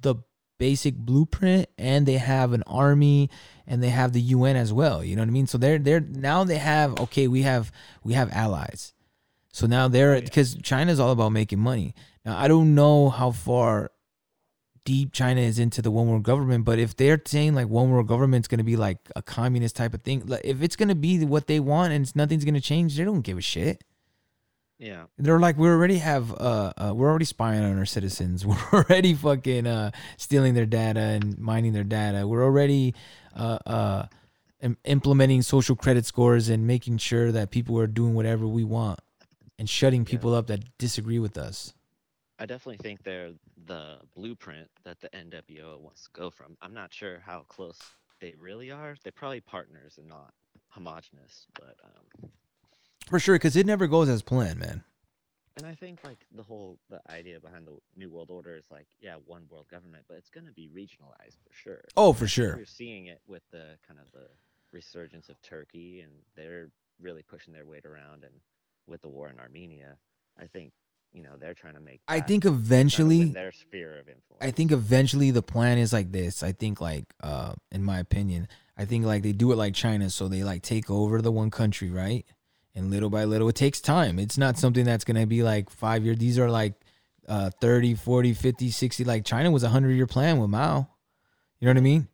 [0.00, 0.16] the
[0.58, 3.30] basic blueprint and they have an army
[3.66, 5.04] and they have the UN as well.
[5.04, 5.46] You know what I mean?
[5.46, 8.92] So they're they're now they have okay, we have we have allies.
[9.52, 11.94] So now they're because China's all about making money.
[12.24, 13.90] Now I don't know how far
[14.84, 18.06] deep China is into the one world government, but if they're saying like one world
[18.06, 21.46] government's gonna be like a communist type of thing, like, if it's gonna be what
[21.46, 23.82] they want and nothing's gonna change, they don't give a shit.
[24.78, 25.04] Yeah.
[25.18, 28.44] They're like, we already have, uh, uh, we're already spying on our citizens.
[28.46, 32.26] We're already fucking uh, stealing their data and mining their data.
[32.26, 32.94] We're already
[33.34, 34.06] uh, uh,
[34.60, 39.00] im- implementing social credit scores and making sure that people are doing whatever we want
[39.58, 41.72] and shutting people up that disagree with us.
[42.38, 43.30] I definitely think they're
[43.66, 46.56] the blueprint that the NWO wants to go from.
[46.60, 47.78] I'm not sure how close
[48.20, 48.96] they really are.
[49.02, 50.34] They're probably partners and not
[50.68, 52.30] homogenous, but um,
[53.06, 54.82] For sure, because it never goes as planned, man.
[55.56, 58.86] and I think like the whole the idea behind the New World Order is like
[59.00, 61.84] yeah, one world government, but it's gonna be regionalized for sure.
[61.96, 62.56] Oh, for sure.
[62.56, 64.26] We're seeing it with the kind of the
[64.72, 66.68] resurgence of Turkey, and they're
[67.00, 68.34] really pushing their weight around, and
[68.86, 69.96] with the war in Armenia,
[70.38, 70.72] I think
[71.12, 72.00] you know they're trying to make.
[72.08, 74.40] I think kind of win eventually, their sphere of influence.
[74.40, 76.42] I think eventually the plan is like this.
[76.42, 80.10] I think like uh in my opinion, I think like they do it like China
[80.10, 82.26] so they like take over the one country, right?
[82.76, 84.20] And little by little it takes time.
[84.20, 86.18] It's not something that's going to be like 5 years.
[86.18, 86.74] These are like
[87.26, 90.88] uh 30, 40, 50, 60 like China was a 100 year plan with Mao.
[91.58, 92.08] You know what I mean?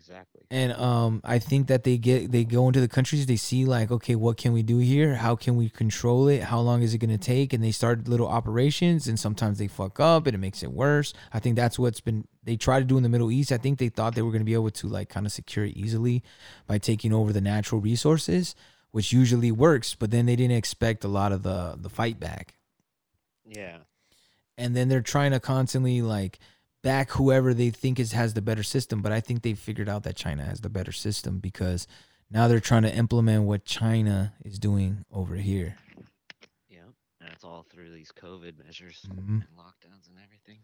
[0.00, 0.40] exactly.
[0.50, 3.90] And um, I think that they get they go into the countries, they see like,
[3.90, 5.14] okay, what can we do here?
[5.14, 6.42] How can we control it?
[6.42, 7.52] How long is it gonna take?
[7.52, 11.12] And they start little operations, and sometimes they fuck up, and it makes it worse.
[11.32, 13.52] I think that's what's been they try to do in the Middle East.
[13.52, 15.76] I think they thought they were gonna be able to like kind of secure it
[15.76, 16.22] easily
[16.66, 18.54] by taking over the natural resources,
[18.92, 19.94] which usually works.
[19.94, 22.54] But then they didn't expect a lot of the the fight back
[23.44, 23.78] Yeah.
[24.58, 26.38] and then they're trying to constantly like
[26.82, 30.02] back whoever they think is has the better system but i think they figured out
[30.04, 31.86] that china has the better system because
[32.30, 35.76] now they're trying to implement what china is doing over here
[36.70, 36.88] Yeah.
[37.20, 39.44] And it's all through these COVID measures Mhm.
[39.46, 40.60] and lockdowns and everything.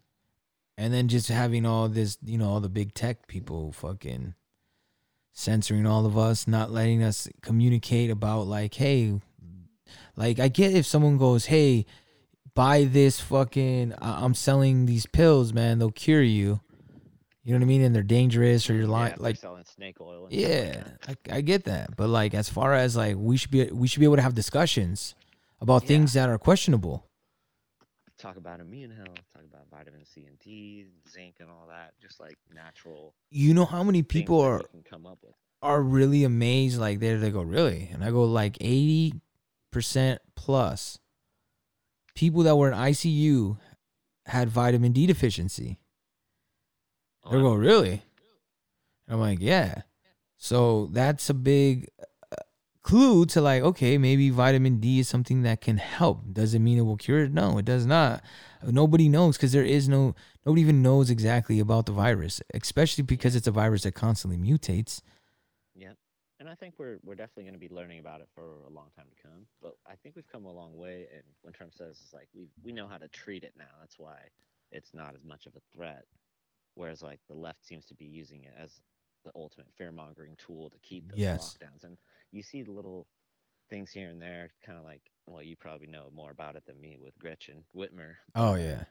[0.79, 4.35] and then just having all this you know all the big tech people fucking
[5.39, 9.21] censoring all of us not letting us communicate about like hey
[10.17, 11.85] like i get if someone goes hey
[12.55, 16.61] buy this fucking I- i'm selling these pills man they'll cure you
[17.43, 20.01] you know what i mean and they're dangerous or you're lying they're like selling snake
[20.01, 20.27] oil.
[20.27, 21.35] And stuff like yeah.
[21.35, 24.01] I, I get that but like as far as like we should be we should
[24.01, 25.15] be able to have discussions
[25.61, 25.89] about Yeah.
[25.89, 27.06] things that are questionable
[28.19, 29.09] Talk about immune health.
[29.35, 31.93] Talk about vitamin C and D, zinc, and all that.
[32.01, 33.15] Just like natural.
[33.31, 35.35] you know how many people are can come up with.
[35.63, 39.13] are really amazed like they they go really and i go like 80%
[40.35, 40.99] plus
[42.15, 43.59] people that were in icu
[44.27, 45.79] had vitamin d deficiency
[47.25, 48.03] Oh, they go really
[49.07, 49.83] and i'm like yeah
[50.37, 51.89] so that's a big
[52.87, 56.79] clue to like okay maybe vitamin d is something that can help does it mean
[56.79, 58.23] it will cure it no it does not
[58.83, 63.35] nobody knows because there is no nobody even knows exactly about the virus especially because
[63.35, 65.01] it's a virus that constantly mutates
[65.75, 65.93] Yeah.
[66.39, 68.89] And I think we're we're definitely going to be learning about it for a long
[68.97, 69.47] time to come.
[69.63, 71.07] But I think we've come a long way.
[71.15, 73.73] And when Trump says it's like we we know how to treat it now.
[73.81, 74.19] That's why
[74.71, 76.05] it's not as much of a threat.
[76.75, 78.81] Whereas like the left seems to be using it as
[79.25, 81.57] the ultimate fear mongering tool to keep those Yes.
[81.59, 81.85] lockdowns.
[81.85, 81.97] And
[82.33, 83.07] you see the little
[83.71, 86.81] things here and there, kind of like well, you probably know more about it than
[86.81, 88.15] me with Gretchen Whitmer.
[88.35, 88.85] oh yeah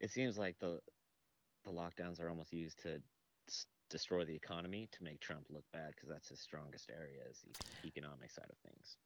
[0.00, 0.80] it seems like the
[1.64, 3.00] the lockdowns are almost used to
[3.48, 7.38] s- destroy the economy to make Trump look bad because that's his strongest area is
[7.82, 8.96] the economic side of things.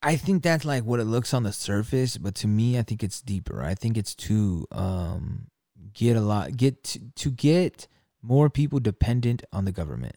[0.00, 3.02] I think that's like what it looks on the surface, but to me, I think
[3.02, 3.62] it's deeper.
[3.62, 5.48] I think it's to um
[5.92, 7.88] get a lot get to, to get
[8.22, 10.16] more people dependent on the government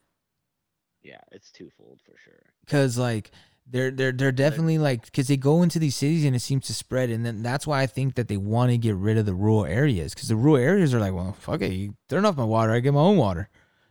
[1.03, 2.43] Yeah, it's twofold for sure.
[2.65, 3.31] because like
[3.69, 6.73] they're they're they're definitely like because they go into these cities and it seems to
[6.73, 9.33] spread, and then that's why I think that they want to get rid of the
[9.33, 12.43] rural areas because the rural areas are like, well, fuck it, you turn off my
[12.43, 13.49] water, I get my own water.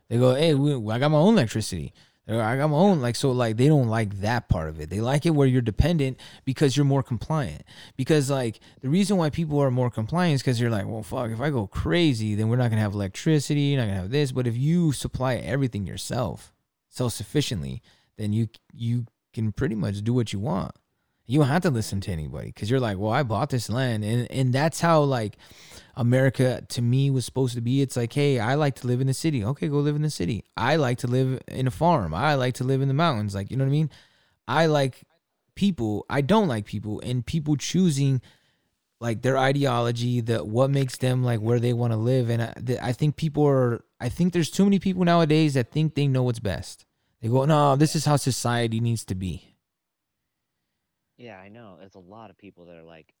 [0.09, 1.93] They go, hey, we, I got my own electricity.
[2.27, 4.89] I got my own like so like they don't like that part of it.
[4.89, 7.63] They like it where you're dependent because you're more compliant.
[7.97, 11.31] Because like the reason why people are more compliant is because you're like, well, fuck,
[11.31, 14.31] if I go crazy, then we're not gonna have electricity, you're not gonna have this.
[14.31, 16.53] But if you supply everything yourself,
[16.91, 17.81] self sufficiently,
[18.17, 20.75] then you you can pretty much do what you want.
[21.25, 24.03] You don't have to listen to anybody because you're like, well, I bought this land,
[24.03, 25.37] and and that's how like
[25.95, 27.81] America to me was supposed to be.
[27.81, 29.43] It's like, hey, I like to live in the city.
[29.43, 30.43] Okay, go live in the city.
[30.55, 32.13] I like to live in a farm.
[32.13, 33.33] I like to live in the mountains.
[33.33, 33.89] Like, you know what I mean?
[34.47, 35.03] I like
[35.55, 36.05] people.
[36.09, 38.21] I don't like people, and people choosing
[39.01, 42.53] like their ideology, that what makes them like where they want to live, and I,
[42.55, 43.83] the, I think people are.
[43.99, 46.85] I think there's too many people nowadays that think they know what's best.
[47.21, 49.55] They go, no, this is how society needs to be.
[51.17, 51.77] Yeah, I know.
[51.79, 53.13] There's a lot of people that are like,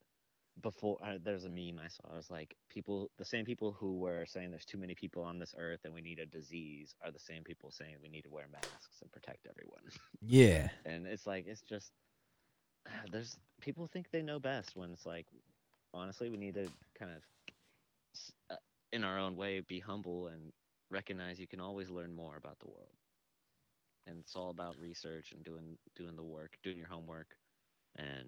[0.61, 2.13] before uh, there's a meme I saw.
[2.13, 5.37] It was like people, the same people who were saying there's too many people on
[5.37, 8.29] this earth and we need a disease are the same people saying we need to
[8.29, 9.83] wear masks and protect everyone.
[10.21, 11.91] Yeah, and it's like it's just
[13.11, 15.27] there's people think they know best when it's like
[15.93, 17.21] honestly we need to kind of
[18.49, 18.55] uh,
[18.91, 20.51] in our own way be humble and
[20.89, 22.95] recognize you can always learn more about the world
[24.07, 27.35] and it's all about research and doing doing the work doing your homework
[27.97, 28.27] and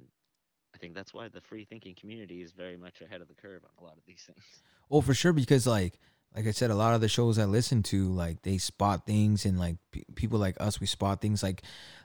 [0.74, 3.62] i think that's why the free thinking community is very much ahead of the curve
[3.64, 5.34] on a lot of these things Oh, for sure.
[5.34, 6.00] Because like,
[6.36, 9.46] like I said, a lot of the shows I listen to, like they spot things,
[9.46, 11.44] and like pe- people like us, we spot things.
[11.44, 11.62] Like,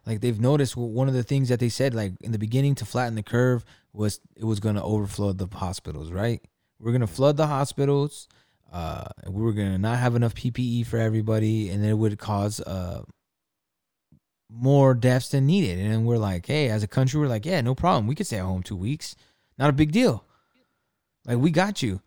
[0.07, 2.85] like they've noticed one of the things that they said, like in the beginning, to
[2.85, 6.13] flatten the curve was it was going to overflow the hospitals.
[6.13, 6.43] Right?
[6.79, 8.29] We're going to flood the hospitals.
[8.71, 12.61] Uh, we were going to not have enough PPE for everybody, and it would cause
[12.61, 13.03] uh
[14.51, 15.79] more deaths than needed.
[15.79, 18.07] And we're like, hey, as a country, we're like, yeah, no problem.
[18.07, 19.15] We could stay at home two weeks.
[19.59, 20.25] Not a big deal.
[21.27, 22.01] Like we got you.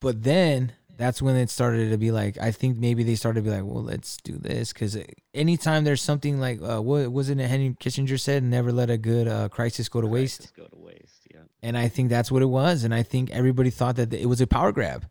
[0.00, 3.50] But then that's when it started to be like, I think maybe they started to
[3.50, 4.96] be like, well, let's do this because
[5.34, 9.26] anytime there's something like, uh, what wasn't it Henry Kissinger said, never let a good
[9.28, 10.42] uh, crisis go to waste.
[10.42, 12.84] Just go to waste yeah And I think that's what it was.
[12.84, 15.06] And I think everybody thought that it was a power grab.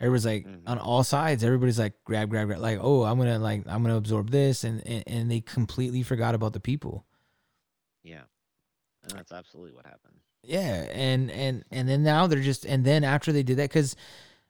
[0.00, 0.62] Everybody's like Mhm.
[0.66, 1.42] on all sides.
[1.42, 2.60] Everybody's like grab, grab, grab.
[2.60, 6.34] Like, oh, I'm gonna like I'm gonna absorb this, and and, and they completely forgot
[6.34, 7.04] about the people.
[8.04, 8.22] yeah
[9.02, 13.02] and that's absolutely what happened Yeah, and and and then now they're just and then
[13.04, 13.96] after they did that, because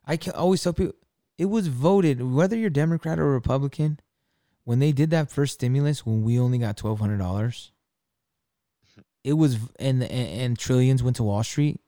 [0.08, 0.94] I can always tell people
[1.36, 4.00] it was voted whether you're Democrat or Republican.
[4.64, 7.72] When they did that first stimulus, when we only got twelve hundred dollars,
[9.24, 11.80] it was and, and and trillions went to Wall Street.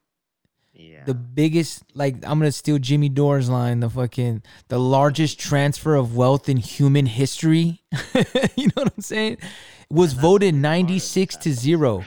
[0.72, 5.94] yeah The biggest, like I'm gonna steal Jimmy Dore's line, the fucking the largest transfer
[5.94, 7.82] of wealth in human history.
[8.56, 9.38] you know what I'm saying?
[9.90, 12.04] Was voted ninety six to zero.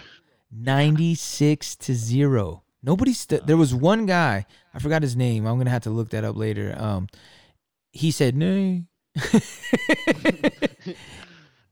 [0.56, 5.46] 96 to 0 nobody st- there was one guy i forgot his name.
[5.46, 6.76] I'm gonna have to look that up later.
[6.78, 7.08] Um
[7.92, 8.86] he said nay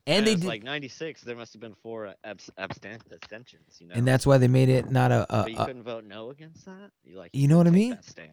[0.08, 3.88] and they it's did, like 96 there must have been four abs- abstain- abstentions you
[3.88, 3.96] know?
[3.96, 6.66] And that's why they made it not a, a, but you couldn't vote no against
[6.66, 6.92] that?
[7.04, 7.98] You like You know what I mean?
[8.02, 8.32] stand.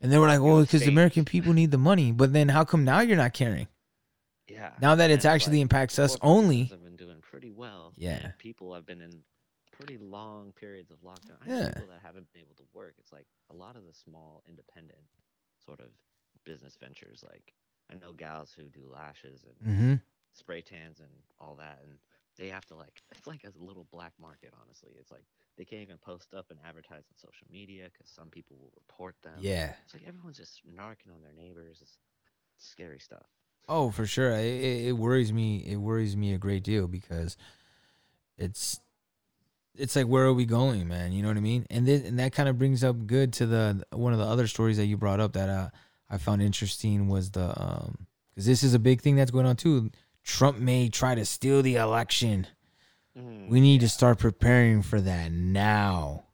[0.00, 2.64] and they were like well because the american people need the money but then how
[2.64, 3.68] come now you're not caring?
[4.48, 8.30] Yeah Now that it's actually like, impacts us only- have been doing pretty well Yeah.
[8.38, 9.20] people have been in
[9.76, 11.36] pretty long periods of lockdown.
[11.42, 11.68] I Yeah.
[11.68, 12.94] people that haven't been able to work.
[12.98, 15.04] It's like a lot of the small independent
[15.64, 15.88] sort of
[16.44, 17.54] business ventures like
[17.90, 19.94] i know gals who do lashes and mm-hmm.
[20.32, 21.10] spray tans and
[21.40, 21.98] all that and
[22.36, 24.92] they have to like it's like a little black market honestly.
[24.98, 25.24] It's like
[25.56, 29.16] they can't even post up and advertise on social media because some people will report
[29.22, 29.38] them.
[29.40, 29.72] Yeah.
[29.84, 31.78] It's like everyone's just narking on their neighbors.
[31.80, 31.98] It's
[32.58, 33.26] scary stuff.
[33.68, 34.32] Oh, for sure.
[34.32, 35.64] It, it, it worries me.
[35.66, 37.36] It worries me a great deal because
[38.36, 38.80] it's
[39.78, 41.12] it's like where are we going, man?
[41.12, 41.66] You know what I mean?
[41.70, 44.46] And this, and that kind of brings up good to the one of the other
[44.46, 45.68] stories that you brought up that uh,
[46.10, 49.56] I found interesting was the um because this is a big thing that's going on
[49.56, 49.90] too.
[50.24, 52.46] Trump may try to steal the election.
[53.16, 56.24] Mm, We need to start preparing for that now.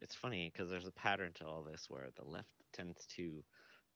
[0.00, 3.42] it's funny because there's a pattern to all this where the left tends to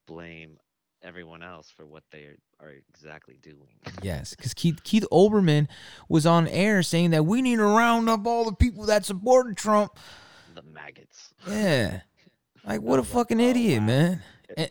[0.06, 0.58] blame
[1.02, 2.28] everyone else for what they
[2.60, 5.68] are exactly doing Yes, because Keith Keith Olbermann
[6.08, 9.56] was on air saying that we need to round up all the people that supported
[9.56, 9.98] Trump.
[10.54, 12.00] the maggots Yeah.
[12.64, 14.22] Like what a fucking idiot, man.
[14.56, 14.68] And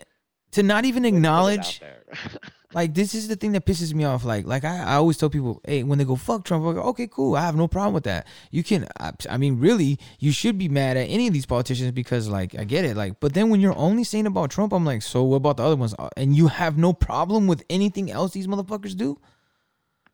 [0.51, 1.81] to not even Put it out acknowledge.
[2.73, 4.23] like this is the thing that pisses me off.
[4.23, 6.81] Like like I, I always tell people, hey, when they go fuck Trump, I go,
[6.89, 7.35] okay, cool.
[7.35, 8.27] I have no problem with that.
[8.51, 11.91] You can I, I mean, really, you should be mad at any of these politicians
[11.91, 12.95] because like I get it.
[12.95, 15.63] Like, but then when you're only saying about Trump, I'm like, so what about the
[15.63, 15.95] other ones?
[15.97, 19.19] Uh, And you have no problem with anything else these motherfuckers do?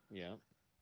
[0.10, 0.36] yeah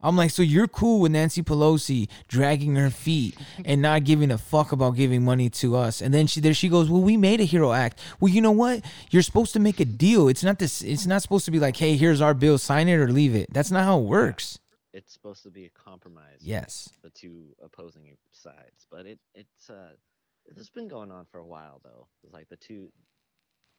[0.03, 4.37] I'm like, so you're cool with Nancy Pelosi dragging her feet and not giving a
[4.37, 6.01] fuck about giving money to us.
[6.01, 7.99] And then she there she goes, Well, we made a hero act.
[8.19, 8.83] Well, you know what?
[9.11, 10.27] You're supposed to make a deal.
[10.27, 12.95] It's not this it's not supposed to be like, hey, here's our bill, sign it
[12.95, 13.47] or leave it.
[13.53, 14.59] That's not how it works.
[14.93, 16.89] it's supposed to be a compromise Yes.
[17.01, 18.85] the two opposing sides.
[18.91, 19.93] But it it's uh
[20.45, 22.07] it's been going on for a while though.
[22.23, 22.91] It's like the two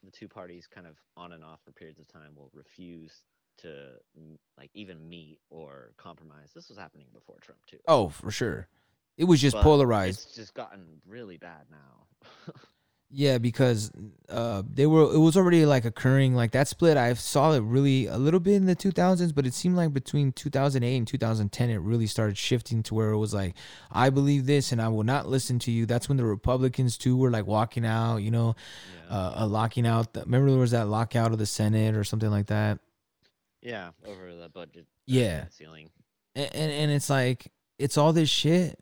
[0.03, 3.23] the two parties kind of on and off for periods of time will refuse
[3.59, 3.93] to
[4.59, 6.51] like even meet or compromise.
[6.55, 7.79] This was happening before Trump too.
[7.87, 8.69] Oh, for sure.
[9.17, 10.27] It was just But polarized.
[10.27, 12.53] It's just gotten really bad now.
[13.17, 13.93] Yeah, because
[14.29, 15.15] uh, they were.
[15.15, 16.35] It was already like occurring.
[16.35, 19.55] Like that split, I saw it really a little bit in the 2000s, but it
[19.55, 23.55] seemed like between 2008 and 2010, it really started shifting to where it was like,
[23.93, 25.87] I believe this, and I will not listen to you.
[25.87, 28.17] That's when the Republicans too were like walking out.
[28.17, 28.57] You know,
[29.09, 30.13] uh, uh, locking out.
[30.13, 32.81] The, remember there was that lockout of the Senate or something like that.
[33.65, 34.83] Yeah, over the budget.
[34.87, 35.47] uh, Yeah.
[35.51, 35.91] ceiling.
[36.37, 38.79] and, and and it's like it's all this shit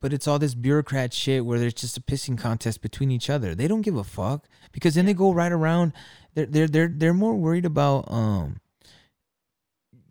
[0.00, 3.54] but it's all this bureaucrat shit where there's just a pissing contest between each other
[3.54, 5.92] they don't give a fuck because then they go right around
[6.34, 8.58] they're they're they're, they're more worried about um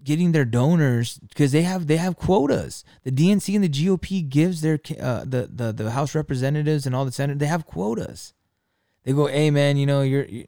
[0.03, 4.61] getting their donors because they have they have quotas the dnc and the gop gives
[4.61, 8.33] their uh, the, the the house representatives and all the senate they have quotas
[9.03, 10.45] they go hey man you know you're you-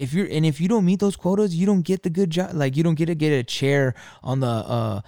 [0.00, 2.50] if you're and if you don't meet those quotas you don't get the good job
[2.54, 5.00] like you don't get to get a chair on the uh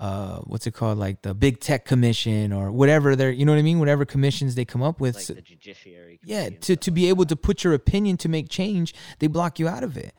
[0.00, 0.96] uh what's it called?
[0.96, 3.78] Like the big tech commission or whatever they're you know what i mean?
[3.80, 5.16] Whatever commissions they come up with.
[5.16, 6.18] Like So- the judiciary.
[6.24, 9.68] yeah to, to be able to put your opinion to make change they block you
[9.68, 10.14] out of it.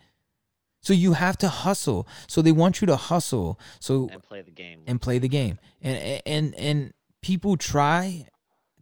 [0.81, 2.07] So you have to hustle.
[2.27, 3.59] So they want you to hustle.
[3.79, 4.79] So and play the game.
[4.87, 5.59] and play the game.
[5.81, 8.25] And and and people try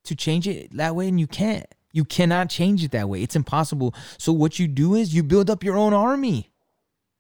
[0.03, 3.35] to change it that way and you can't you cannot change it that way it's
[3.35, 6.51] impossible so what you do is you build up your own army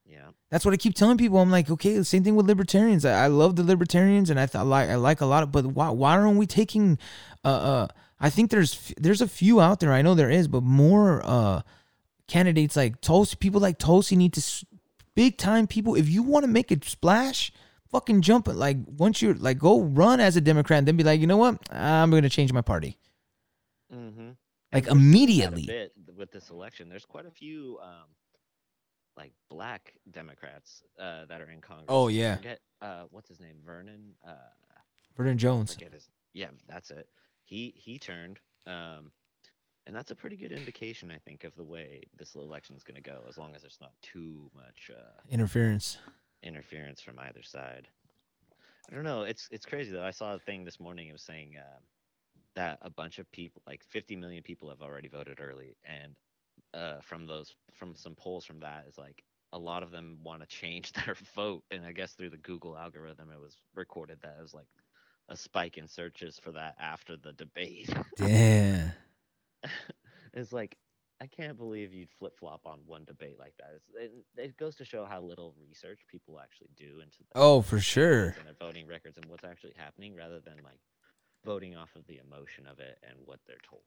[0.05, 0.29] Yeah.
[0.49, 1.39] that's what I keep telling people.
[1.39, 3.03] I'm like, okay, same thing with libertarians.
[3.05, 5.65] I, I love the libertarians, and I thought like I like a lot of, but
[5.67, 6.97] why why aren't we taking?
[7.43, 7.87] Uh, uh,
[8.19, 9.91] I think there's there's a few out there.
[9.93, 11.61] I know there is, but more uh
[12.27, 14.41] candidates like Tulsi, people like Tulsi need to
[15.15, 15.95] big time people.
[15.95, 17.51] If you want to make a splash,
[17.91, 18.55] fucking jump it.
[18.55, 21.37] Like once you're like go run as a Democrat, and then be like, you know
[21.37, 22.97] what, I'm gonna change my party.
[23.93, 24.31] Mm-hmm.
[24.73, 25.89] Like immediately.
[26.15, 26.89] with this election.
[26.89, 28.09] There's quite a few um,
[29.15, 31.85] like black Democrats uh, that are in Congress.
[31.89, 32.35] Oh, yeah.
[32.35, 34.13] forget uh, what's his name, Vernon.
[34.27, 34.31] Uh,
[35.15, 35.75] Vernon Jones.
[35.91, 36.09] his.
[36.33, 37.07] Yeah, that's it.
[37.45, 39.11] He he turned, um,
[39.87, 43.01] and that's a pretty good indication, I think, of the way this election is going
[43.01, 45.97] to go, as long as there's not too much uh, Interference.
[46.43, 47.87] interference from either side.
[48.91, 49.23] I don't know.
[49.23, 50.03] It's it's crazy though.
[50.03, 51.07] I saw a thing this morning.
[51.07, 51.81] It was saying um,
[52.57, 56.15] that a bunch of people, like 50 million people, have already voted early, and
[56.73, 60.41] uh, from those, from some polls from that, is like a lot of them want
[60.41, 61.63] to change their vote.
[61.71, 64.67] And I guess through the Google algorithm, it was recorded that it was like
[65.29, 67.89] a spike in searches for that after the debate.
[68.17, 68.91] Damn.
[70.33, 70.77] it's like
[71.19, 73.71] I can't believe you'd flip flop on one debate like that.
[73.75, 73.89] It's,
[74.37, 77.79] it, it goes to show how little research people actually do into the Oh, for
[77.79, 78.35] sure.
[78.37, 80.79] and their voting records and what's actually happening, rather than like
[81.47, 83.81] voting off of the emotion of it and what they're told.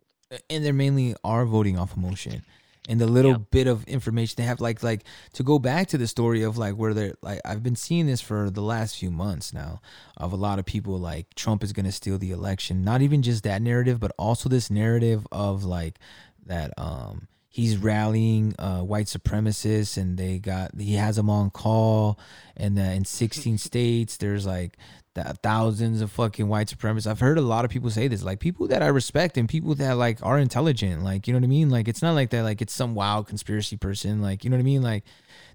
[0.48, 2.42] and they're mainly are voting off emotion
[2.88, 3.50] and the little Yep.
[3.50, 5.02] bit of information they have like like
[5.34, 8.22] to go back to the story of like where they're like i've been seeing this
[8.22, 9.72] for the last few months now
[10.16, 13.20] of a lot of people like trump is going to steal the election not even
[13.22, 15.98] just that narrative but also this narrative of like
[16.46, 22.18] that um he's rallying uh white supremacists and they got he has them on call
[22.56, 24.78] and that in 16 states there's like
[25.14, 27.06] th- thousands of fucking white supremacists.
[27.06, 29.74] I've heard a lot of people say this like people that i respect and people
[29.76, 31.70] that like are intelligent like you know what i mean?
[31.70, 34.62] Like it's not like that like it's some wild conspiracy person like you know what
[34.62, 34.82] i mean?
[34.82, 35.04] Like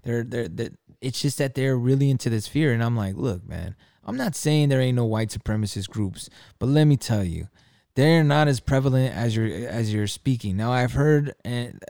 [0.02, 3.46] they're they're, they're it's just that they're really into this fear and i'm like look
[3.46, 7.48] man i'm not saying there ain't no white supremacist groups but let me tell you
[7.96, 10.56] they're not as prevalent as you're as you're speaking.
[10.56, 11.82] Now I've heard and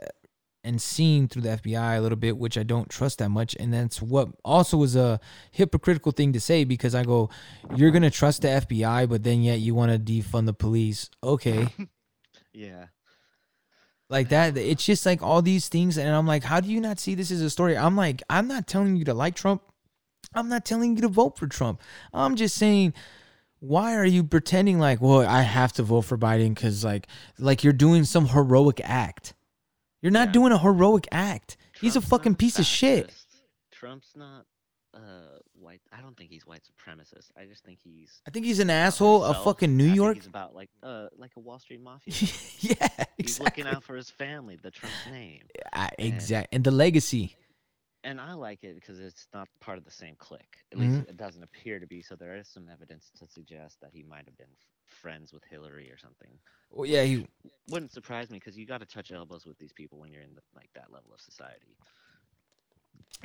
[0.67, 3.73] and seen through the FBI a little bit, which I don't trust that much, and
[3.73, 5.19] that's what also was a
[5.51, 7.29] hypocritical thing to say because I go,
[7.75, 11.09] you're gonna trust the FBI, but then yet you want to defund the police.
[11.23, 11.67] Okay,
[12.53, 12.87] Yeah.
[14.09, 14.57] like that.
[14.57, 17.31] It's just like all these things, and I'm like, how do you not see this
[17.31, 17.77] as a story?
[17.77, 19.61] I'm like, I'm not telling you to like Trump.
[20.33, 21.81] I'm not telling you to vote for Trump.
[22.13, 22.93] I'm just saying
[23.59, 27.07] why are you pretending like well i have to vote for biden because like
[27.39, 29.33] like you're doing some heroic act
[30.01, 30.33] you're not Yeah.
[30.33, 33.13] doing a heroic act he's a fucking piece of shit.
[33.71, 34.45] Trump's not
[34.93, 35.81] uh white.
[35.91, 37.29] I don't think he's white supremacist.
[37.37, 39.45] I just think he's i think he's an asshole of himself.
[39.45, 42.13] fucking new I york he's about like uh like a Wall Street mafia.
[42.59, 43.05] yeah exactly.
[43.17, 45.41] he's looking out for his family, the Trump's name.
[45.99, 47.35] exactly and the legacy
[48.03, 50.57] and I like it because it's not part of the same clique.
[50.71, 50.95] At Mm-hmm.
[50.97, 52.01] least it doesn't appear to be.
[52.01, 54.47] So there is some evidence to suggest that he might have been
[54.87, 56.31] friends with Hillary or something.
[56.71, 57.27] well yeah he
[57.69, 60.33] Wouldn't surprise me because you got to touch elbows with these people when you're in
[60.35, 61.75] the, like that level of society.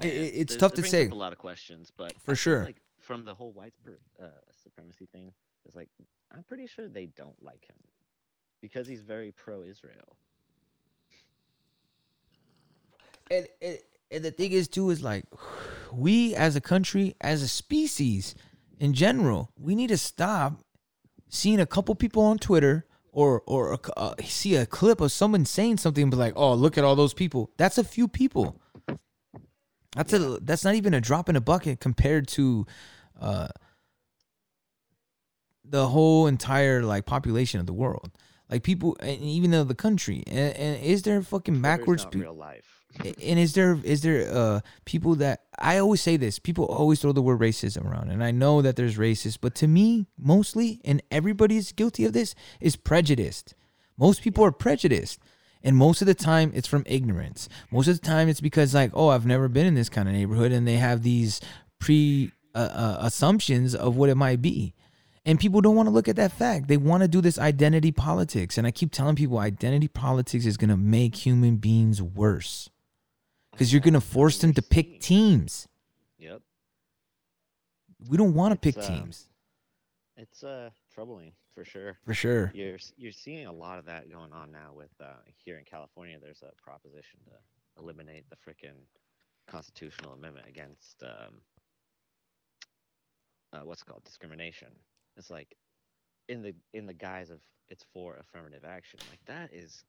[0.00, 1.06] It- it's tough to say.
[1.08, 2.64] a lot of questions, but For sure.
[2.64, 3.74] like from the whole white
[4.22, 4.26] uh,
[4.62, 5.32] supremacy thing,
[5.64, 5.88] it's like
[6.34, 7.76] I'm pretty sure they don't like him
[8.60, 10.16] because he's very pro-Israel.
[13.30, 13.78] and, and,
[14.10, 15.24] and the thing is too is like
[15.92, 18.34] we as a country as a species
[18.80, 20.60] in general we need to stop
[21.32, 25.76] seeing a couple people on twitter or or uh, see a clip of someone saying
[25.76, 28.58] something and be like, "Oh, look at all those people." That's a few people.
[29.94, 32.66] That's a that's not even a drop in a bucket compared to
[33.20, 33.48] uh
[35.64, 38.10] the whole entire like population of the world.
[38.50, 40.24] Like people and even though the country.
[40.26, 42.20] And, and is there fucking backwards people?
[42.20, 42.81] real life.
[43.00, 47.12] And is there is there uh people that I always say this people always throw
[47.12, 51.02] the word racism around and I know that there's racist but to me mostly and
[51.10, 53.54] everybody's guilty of this is prejudiced
[53.96, 55.20] most people are prejudiced
[55.62, 58.90] and most of the time it's from ignorance most of the time it's because like
[58.94, 61.40] oh I've never been in this kind of neighborhood and they have these
[61.78, 64.74] pre uh, uh, assumptions of what it might be
[65.24, 66.66] and people don't want to look at that fact.
[66.66, 68.58] They want to do this identity politics.
[68.58, 72.68] And I keep telling people identity politics is going to make human beings worse
[73.52, 75.68] because you're going to force them to pick teams.
[76.18, 76.42] Yep.
[78.08, 79.28] We don't want to pick um, teams
[80.16, 81.98] It's uh troubling for sure.
[82.04, 82.50] for sure.
[82.54, 86.18] You're you're seeing a lot of that going on now with uh, here in California.
[86.20, 88.74] There's a proposition to eliminate the frickin'
[89.46, 91.40] constitutional amendment against um,
[93.52, 94.68] uh, what's called discrimination.
[95.16, 95.56] It's like
[96.28, 98.98] in the in the guise of it's for affirmative action.
[99.10, 99.84] Like that is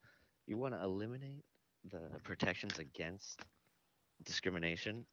[0.48, 1.44] you want to eliminate
[1.90, 3.42] the protections against
[4.24, 5.06] discrimination.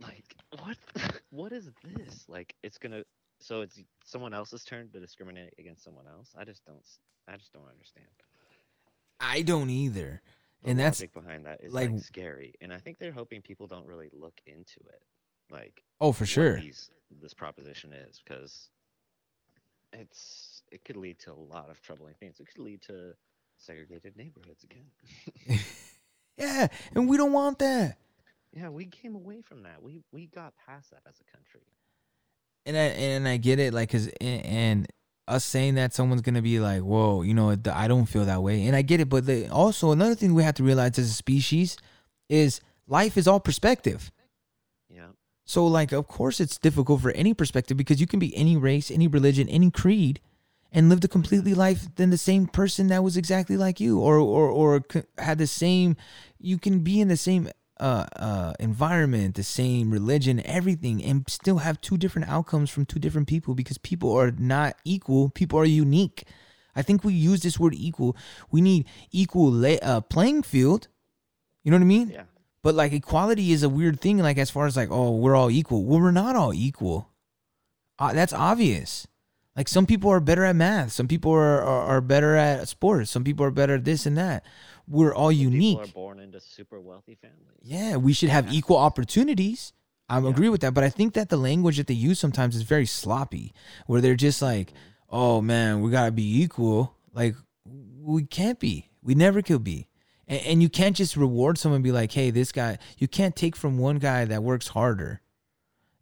[0.00, 0.76] Like what?
[1.30, 2.24] what is this?
[2.28, 3.02] Like it's gonna
[3.40, 6.30] so it's someone else's turn to discriminate against someone else.
[6.36, 6.84] I just don't.
[7.28, 8.06] I just don't understand.
[9.20, 10.22] I don't either.
[10.62, 13.66] The And that's behind that is like- like, scary, and I think they're hoping people
[13.68, 15.02] don't really look into it,
[15.50, 16.58] like oh for sure.
[16.60, 16.90] these,
[17.20, 18.70] this proposition is, because
[19.92, 22.40] it's it could lead to a lot of troubling things.
[22.40, 23.12] It could lead to
[23.58, 24.86] segregated neighborhoods again.
[26.38, 27.98] Yeah, and we don't want that.
[28.52, 29.82] Yeah, we came away from that.
[29.82, 31.60] We we got past that as a country.
[32.66, 34.86] And I and I get it, like, cause and, and
[35.26, 38.66] us saying that someone's gonna be like, "Whoa, you know, I don't feel that way,"
[38.66, 39.08] and I get it.
[39.08, 41.76] But the, also another thing we have to realize as a species
[42.28, 44.10] is life is all perspective.
[44.88, 45.08] Yeah.
[45.44, 48.90] So, like, of course, it's difficult for any perspective because you can be any race,
[48.90, 50.20] any religion, any creed,
[50.72, 54.18] and lived a completely life than the same person that was exactly like you, or
[54.18, 54.82] or or
[55.18, 55.96] had the same.
[56.38, 61.58] You can be in the same uh, uh, environment, the same religion, everything, and still
[61.58, 65.30] have two different outcomes from two different people because people are not equal.
[65.30, 66.24] People are unique.
[66.74, 68.16] I think we use this word equal.
[68.50, 70.88] We need equal uh, playing field.
[71.64, 72.10] You know what I mean?
[72.10, 72.22] Yeah.
[72.62, 74.18] But like equality is a weird thing.
[74.18, 75.84] Like as far as like, oh, we're all equal.
[75.84, 77.10] Well, we're not all equal.
[77.98, 79.06] Uh, that's obvious.
[79.56, 80.92] Like some people are better at math.
[80.92, 83.10] Some people are, are, are better at sports.
[83.10, 84.44] Some people are better at this and that.
[84.88, 85.78] We're all unique.
[85.78, 87.60] People are born into super wealthy families.
[87.62, 89.72] Yeah, we should have equal opportunities.
[90.08, 92.62] I agree with that, but I think that the language that they use sometimes is
[92.62, 93.52] very sloppy,
[93.86, 94.72] where they're just like,
[95.10, 97.34] "Oh man, we gotta be equal." Like
[97.66, 98.88] we can't be.
[99.02, 99.86] We never could be.
[100.26, 103.36] And, and you can't just reward someone and be like, "Hey, this guy." You can't
[103.36, 105.20] take from one guy that works harder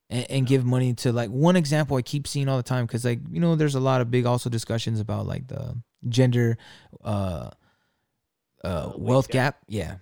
[0.09, 3.05] and, and give money to like one example I keep seeing all the time because
[3.05, 5.77] like you know there's a lot of big also discussions about like the
[6.09, 6.57] gender
[7.03, 7.51] uh
[8.67, 9.59] uh wealth gap.
[9.69, 9.97] yeah.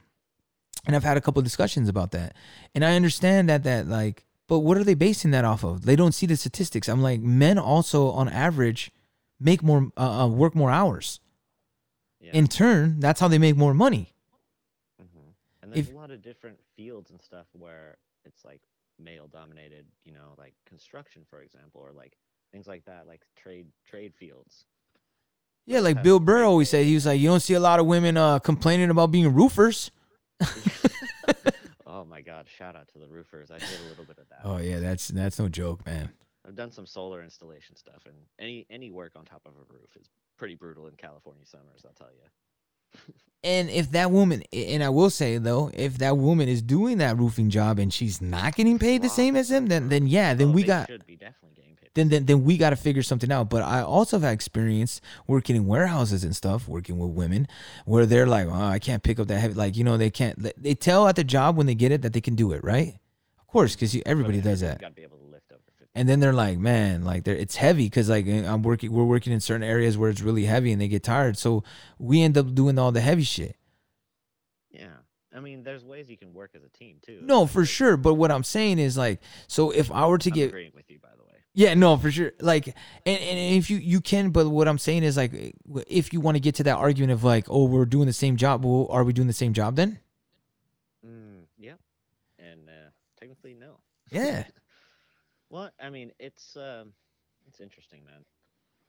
[0.86, 2.36] And I've had a couple of discussions about that.
[2.74, 5.86] And I understand that that like but what are they basing that off of?
[5.86, 6.88] They don't see the statistics.
[6.88, 8.90] I'm like men also on average
[9.40, 11.20] make more uh, uh, work more hours.
[12.20, 12.30] Yeah.
[12.32, 14.12] in turn that's how they make more money.
[14.98, 15.18] Hmm
[15.62, 18.62] And there's If- a lot of different fields and stuff where it's like
[18.98, 22.16] male dominated, you know, like construction, for example, or like
[22.52, 24.64] things like that, like trade trade fields.
[25.66, 27.86] Yeah like Bill Burr always said he was like you don't see a lot of
[27.86, 29.90] women uh complaining about being roofers
[31.86, 32.46] oh my God!
[32.48, 33.50] Shout out to the roofers.
[33.50, 34.40] I did a little bit of that.
[34.44, 36.10] Oh yeah, that's that's no joke, man.
[36.46, 39.90] I've done some solar installation stuff, and any any work on top of a roof
[39.98, 41.84] is pretty brutal in California summers.
[41.84, 43.04] I'll tell you.
[43.44, 47.18] And if that woman, and I will say though, if that woman is doing that
[47.18, 50.48] roofing job and she's not getting paid the same as him, then then yeah, then
[50.48, 51.73] Oh, we got should be definitely getting.
[51.94, 53.48] Then then then we got to figure something out.
[53.48, 57.48] But I also have experience working in warehouses and stuff, working with women,
[57.84, 59.54] where they're like, oh, I can't pick up that heavy.
[59.54, 60.36] Like you know, they can't.
[60.62, 62.94] They tell at the job when they get it that they can do it, right?
[63.40, 64.80] Of course, because everybody does that.
[64.80, 65.90] Got to be able to lift over 50.
[65.94, 69.04] and then they're like, man, like they're, it's heavy because like eh, I'm working, we're
[69.04, 71.62] working in certain areas where it's really heavy and they get tired, so
[71.98, 73.56] we end up doing all the heavy shit.
[74.72, 74.88] Yeah,
[75.32, 77.20] I mean, there's ways you can work as a team too.
[77.22, 77.96] No, for sure.
[77.96, 80.90] But what I'm saying is like, so if I were to I'm get, agreeing with
[80.90, 81.10] you, by.
[81.54, 82.32] Yeah, no, for sure.
[82.40, 82.76] Like, and,
[83.20, 85.54] and if you you can, but what I'm saying is like,
[85.88, 88.36] if you want to get to that argument of like, oh, we're doing the same
[88.36, 90.00] job, well, are we doing the same job then?
[91.06, 91.74] Mm, yeah,
[92.38, 93.78] and uh, technically no.
[94.10, 94.44] Yeah.
[95.50, 96.94] Well, I mean, it's um,
[97.46, 98.24] it's interesting, man.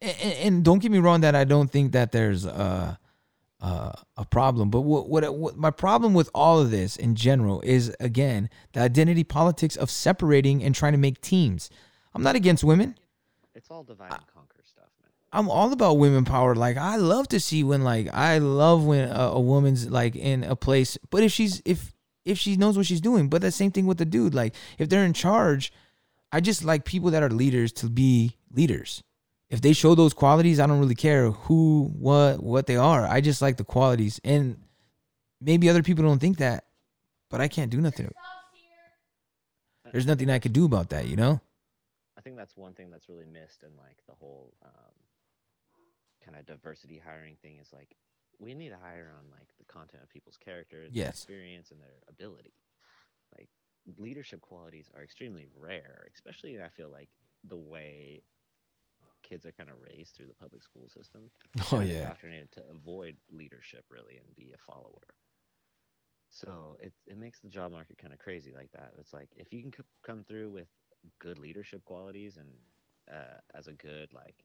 [0.02, 2.98] and, and don't get me wrong that I don't think that there's a
[3.60, 7.62] a, a problem, but what, what what my problem with all of this in general
[7.62, 11.70] is again the identity politics of separating and trying to make teams.
[12.16, 12.98] I'm not against women.
[13.54, 15.12] It's all divide and conquer stuff, man.
[15.32, 16.56] I'm all about women power.
[16.56, 20.44] Like I love to see when like I love when a, a woman's like in
[20.44, 21.94] a place, but if she's if
[22.24, 23.30] if she knows what she's doing.
[23.30, 24.34] But the same thing with the dude.
[24.34, 25.72] Like if they're in charge,
[26.32, 29.04] I just like people that are leaders to be leaders.
[29.50, 33.06] If they show those qualities, I don't really care who, what, what they are.
[33.06, 34.20] I just like the qualities.
[34.24, 34.58] And
[35.40, 36.66] maybe other people don't think that,
[37.30, 38.12] but I can't do nothing.
[39.92, 41.40] There's nothing I could do about that, you know?
[42.26, 44.96] Think that's one thing that's really missed in like the whole um,
[46.26, 47.96] kind of diversity hiring thing is like
[48.40, 51.10] we need to hire on like the content of people's character, Yes.
[51.20, 52.54] experience, and their ability.
[53.38, 53.50] Like
[53.98, 57.10] leadership qualities are extremely rare, especially I feel like
[57.48, 58.24] the way
[59.22, 61.30] kids are kind of raised through the public school system.
[61.72, 62.02] Oh, yeah.
[62.02, 65.14] indoctrinated to avoid leadership really and be a follower.
[66.32, 68.94] So it it makes the job market kind of crazy like that.
[69.00, 70.68] It's like if you can c- come through with
[71.20, 72.50] good leadership qualities and
[73.12, 74.44] uh, as a good like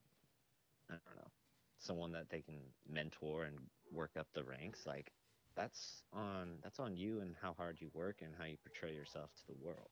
[0.89, 1.31] I don't know
[1.79, 2.57] someone that they can
[2.89, 3.57] mentor and
[3.93, 5.13] work up the ranks like
[5.57, 9.31] that's on that's on you and how hard you work and how you portray yourself
[9.35, 9.89] to the world.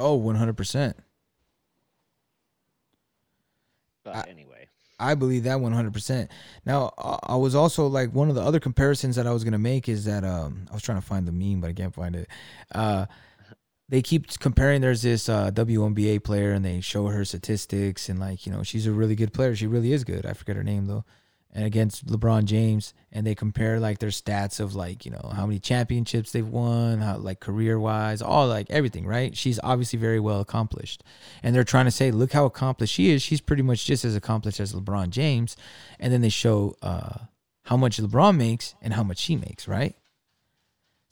[0.00, 0.94] Oh, 100%.
[4.02, 6.28] But anyway, I believe that 100%.
[6.66, 9.52] Now, I I was also like one of the other comparisons that I was going
[9.52, 11.94] to make is that um I was trying to find the meme but I can't
[11.94, 12.28] find it.
[12.74, 13.06] Uh
[13.94, 18.44] they keep comparing there's this uh WNBA player and they show her statistics and like,
[18.44, 19.54] you know, she's a really good player.
[19.54, 20.26] She really is good.
[20.26, 21.04] I forget her name though.
[21.52, 25.46] And against LeBron James and they compare like their stats of like, you know, how
[25.46, 29.36] many championships they've won, how like career-wise, all like everything, right?
[29.36, 31.04] She's obviously very well accomplished.
[31.44, 33.22] And they're trying to say, look how accomplished she is.
[33.22, 35.56] She's pretty much just as accomplished as LeBron James.
[36.00, 37.18] And then they show uh
[37.66, 39.94] how much LeBron makes and how much she makes, right?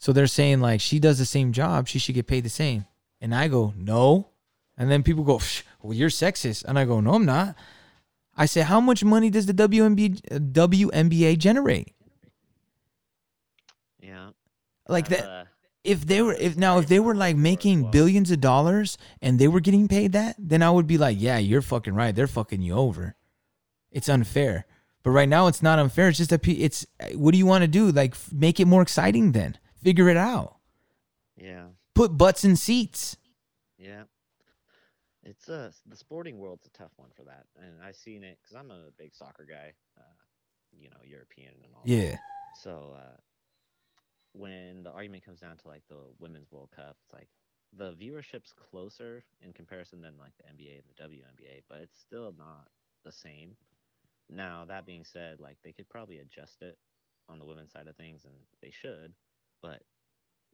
[0.03, 2.85] So they're saying like she does the same job, she should get paid the same.
[3.21, 4.31] And I go, no.
[4.77, 5.39] And then people go,
[5.81, 6.65] well, you're sexist.
[6.65, 7.55] And I go, no, I'm not.
[8.35, 11.93] I say, how much money does the WNBA, WNBA generate?
[14.01, 14.31] yeah.
[14.89, 15.23] Like that.
[15.23, 15.45] uh,
[15.85, 19.47] If they were, if now, if they were like making billions of dollars and they
[19.47, 22.13] were getting paid that, then I would be like, yeah, you're fucking right.
[22.13, 23.15] They're fucking you over.
[23.89, 24.65] It's unfair.
[25.01, 26.09] But right now, it's not unfair.
[26.09, 26.85] It's just that it's.
[27.15, 27.89] What do you want to do?
[27.89, 29.31] Like, make it more exciting.
[29.31, 30.57] Then figure it out.
[31.37, 31.65] yeah.
[31.95, 33.17] Put butts in seats.
[33.77, 34.03] Yeah.
[35.23, 38.55] It's uh the sporting world's a tough one for that, and I've seen it because
[38.57, 40.15] I'm a big soccer guy, uh,
[40.71, 41.81] you know, European and all.
[41.85, 41.91] that.
[41.91, 42.17] Yeah.
[42.61, 43.17] So uh,
[44.33, 47.29] when the argument comes down to like the women's World Cup, it's like
[47.77, 52.33] the viewership's closer in comparison than like the NBA and the WNBA, but it's still
[52.37, 52.67] not
[53.05, 53.55] the same.
[54.29, 56.77] Now that being said, like they could probably adjust it
[57.29, 59.13] on the women's side of things, and they should,
[59.63, 59.81] but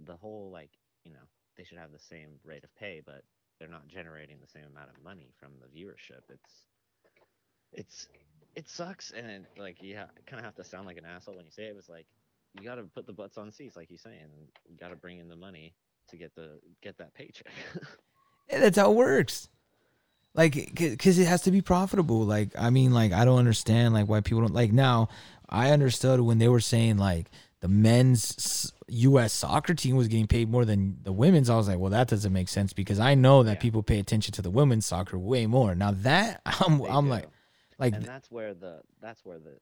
[0.06, 0.72] the whole like
[1.04, 3.24] you know they should have the same rate of pay, but
[3.60, 6.22] they're not generating the same amount of money from the viewership.
[6.30, 6.64] It's
[7.74, 8.08] it's
[8.56, 11.46] it sucks, and it, like you kind of have to sound like an asshole when
[11.46, 11.76] you say it.
[11.78, 12.06] It's like
[12.54, 14.28] you got to put the butts on seats, like you're saying,
[14.68, 15.74] you got to bring in the money
[16.10, 17.52] to get the get that paycheck.
[18.52, 19.48] Yeah, that's how it works.
[20.34, 22.22] Like, because it has to be profitable.
[22.22, 24.72] Like, I mean, like, I don't understand like why people don't like.
[24.72, 25.10] Now,
[25.48, 27.30] I understood when they were saying like
[27.62, 29.34] the men's U.S.
[29.34, 31.50] soccer team was getting paid more than the women's.
[31.50, 33.62] I was like, well, that doesn't make sense because I know that Yeah.
[33.62, 35.76] people pay attention to the women's soccer way more.
[35.76, 37.12] Now that I'm, They I'm do.
[37.12, 37.28] like,
[37.78, 39.58] like, and that's where the that's where the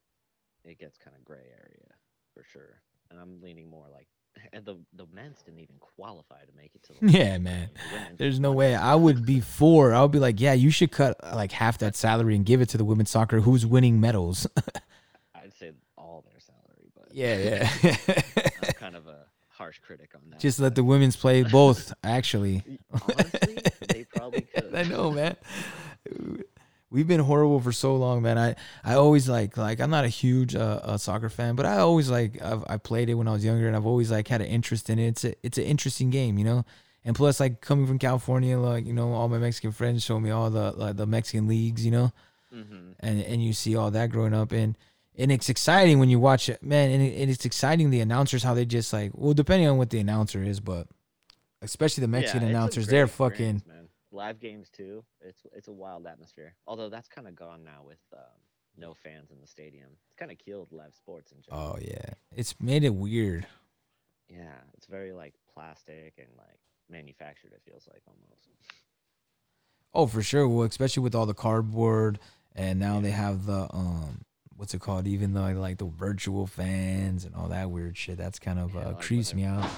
[0.64, 1.88] it gets kind of gray area
[2.34, 2.82] for sure.
[3.10, 4.08] And I'm leaning more like
[4.54, 7.70] and the the men's didn't even qualify to make it to the yeah, man.
[7.92, 9.94] the There's no way I would be for.
[9.94, 12.70] I would be like, yeah, you should cut like half that salary and give it
[12.70, 14.46] to the women's soccer who's winning medals.
[15.36, 17.96] I'd say all their salary, but yeah, yeah.
[18.64, 20.40] I'm kind of a harsh critic on that.
[20.40, 21.94] Just let the women's play both.
[22.04, 23.58] Actually, honestly,
[23.88, 24.76] they probably could.
[24.76, 25.36] I know, man.
[26.90, 28.38] We've been horrible for so long, man.
[28.38, 31.80] I, I always like like I'm not a huge uh, uh, soccer fan, but I
[31.80, 34.42] always like I've, I played it when I was younger, and I've always like had
[34.42, 35.08] an interest in it.
[35.08, 36.66] It's a, it's an interesting game, you know.
[37.04, 40.30] And plus, like coming from California, like you know, all my Mexican friends show me
[40.30, 42.12] all the like, the Mexican leagues, you know,
[42.54, 44.78] hmm and and you see all that growing up, and
[45.18, 46.92] and it's exciting when you watch it, man.
[46.92, 49.90] And, it, and it's exciting the announcers how they just like well, depending on what
[49.90, 50.88] the announcer is, but
[51.62, 53.90] especially the Mexican Yeah, announcers, they're fucking man.
[54.12, 55.04] live games too.
[55.22, 56.56] It's it's a wild atmosphere.
[56.68, 58.20] Although that's kind of gone now with um,
[58.78, 59.90] no fans in the stadium.
[60.08, 61.76] It's kind of killed live sports in general.
[61.76, 63.48] Oh yeah, it's made it weird.
[64.30, 66.60] Yeah, it's very like plastic and like
[66.90, 67.54] manufactured.
[67.54, 68.48] It feels like almost.
[69.94, 70.48] Oh, for sure.
[70.48, 72.20] Well, especially with all the cardboard
[72.56, 74.22] and now they have the um
[74.58, 75.08] what's it called?
[75.08, 78.18] Even the like the virtual fans and all that weird shit.
[78.18, 79.70] That's kind of Yeah, uh, like creeps me out.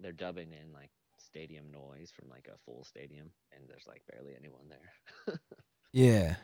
[0.00, 4.34] They're dubbing in like stadium noise from like a full stadium, and there's like barely
[4.38, 5.40] anyone there.
[5.90, 6.36] Yeah.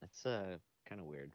[0.00, 0.58] That's uh
[0.88, 1.32] kind of weird.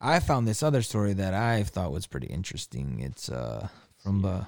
[0.00, 3.00] I found this other story that I thought was pretty interesting.
[3.00, 4.44] It's uh from uh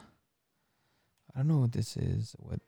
[1.34, 2.36] I don't know what this is.
[2.38, 2.60] What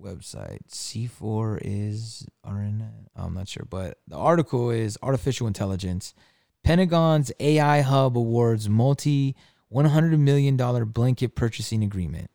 [0.00, 0.60] website?
[0.68, 2.88] C4 is RN.
[3.14, 6.14] I'm not sure, but the article is artificial intelligence.
[6.62, 9.34] Pentagon's AI hub awards multi
[9.68, 12.30] 100 million dollar blanket purchasing agreement.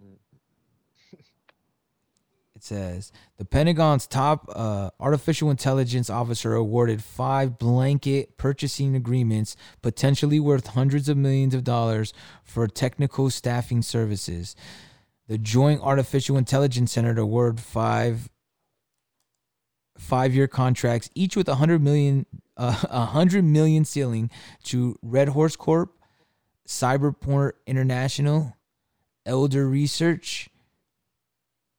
[2.54, 10.38] It says the Pentagon's top uh, artificial intelligence officer awarded five blanket purchasing agreements, potentially
[10.38, 12.12] worth hundreds of millions of dollars
[12.44, 14.54] for technical staffing services.
[15.30, 18.28] The Joint Artificial Intelligence Center to award five
[19.96, 22.26] five-year contracts, each with a hundred million
[22.56, 24.28] uh, a hundred million ceiling
[24.64, 25.92] to Redhorse Corp,
[26.66, 28.56] CyberPoint International,
[29.24, 30.48] Elder Research,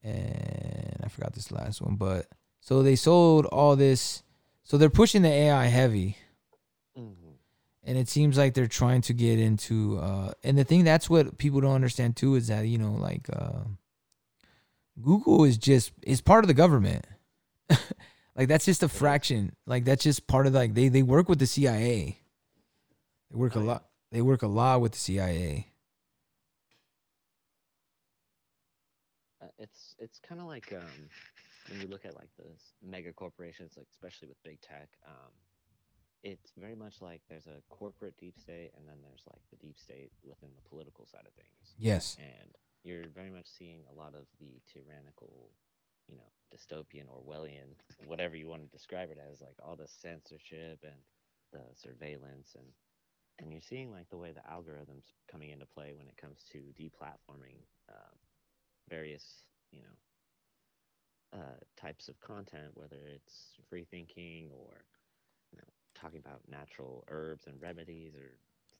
[0.01, 2.27] and I forgot this last one, but
[2.61, 4.23] so they sold all this.
[4.63, 6.15] So they're pushing the AI heavy,
[7.83, 9.97] and it seems like they're trying to get into.
[9.99, 13.27] Uh, and the thing that's what people don't understand too is that you know like
[13.31, 13.63] uh,
[15.01, 17.05] Google is just is part of the government.
[18.35, 19.55] like that's just a fraction.
[19.65, 22.19] Like that's just part of like they they work with the CIA.
[23.31, 23.85] They work a lot.
[24.11, 25.67] They work a lot with the CIA.
[29.41, 31.09] Uh, it's it's kind of like um,
[31.69, 32.45] when you look at like the
[32.85, 34.89] mega corporations, like especially with big tech.
[35.07, 35.31] Um,
[36.23, 39.77] it's very much like there's a corporate deep state, and then there's like the deep
[39.77, 41.75] state within the political side of things.
[41.77, 42.17] Yes.
[42.19, 42.51] And
[42.83, 45.51] you're very much seeing a lot of the tyrannical,
[46.07, 50.79] you know, dystopian, Orwellian, whatever you want to describe it as, like all the censorship
[50.83, 50.99] and
[51.51, 52.67] the surveillance and
[53.39, 56.59] and you're seeing like the way the algorithms coming into play when it comes to
[56.79, 57.57] deplatforming
[57.89, 58.15] um,
[58.89, 64.83] various you know uh, types of content whether it's free thinking or
[65.51, 65.67] you know
[66.01, 68.31] talking about natural herbs and remedies or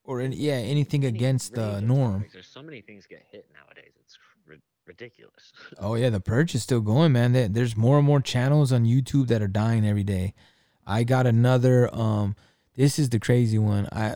[0.03, 2.13] Or any, yeah, anything any against the norm.
[2.15, 2.33] topics.
[2.33, 4.17] there's so many things get hit nowadays it's
[4.47, 4.57] ri-
[4.87, 7.33] ridiculous Oh yeah, the purge is still going, man.
[7.33, 10.33] There- There's more and more channels on YouTube that are dying every day.
[10.87, 11.93] I got another.
[11.95, 12.35] Um,
[12.75, 13.87] this is the crazy one.
[13.91, 14.15] I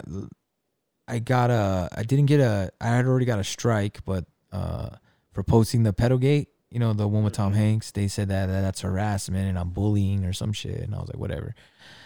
[1.07, 1.87] I got a.
[1.95, 2.71] I didn't get a.
[2.81, 4.89] I had already got a strike, but uh,
[5.31, 8.47] for posting the pedal gate you know, the one with Tom Hanks, they said that,
[8.47, 11.55] that that's harassment and I'm bullying or some shit, and I was like, whatever.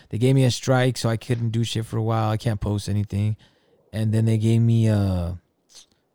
[0.09, 2.29] They gave me a strike, so I couldn't do shit for a while.
[2.29, 3.37] I can't post anything,
[3.93, 5.33] and then they gave me uh,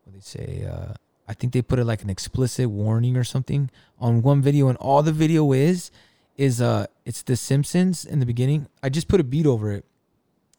[0.04, 0.94] what they say uh
[1.26, 4.76] I think they put it like an explicit warning or something on one video, and
[4.78, 5.90] all the video is
[6.36, 8.66] is uh it's The Simpsons in the beginning.
[8.82, 9.84] I just put a beat over it,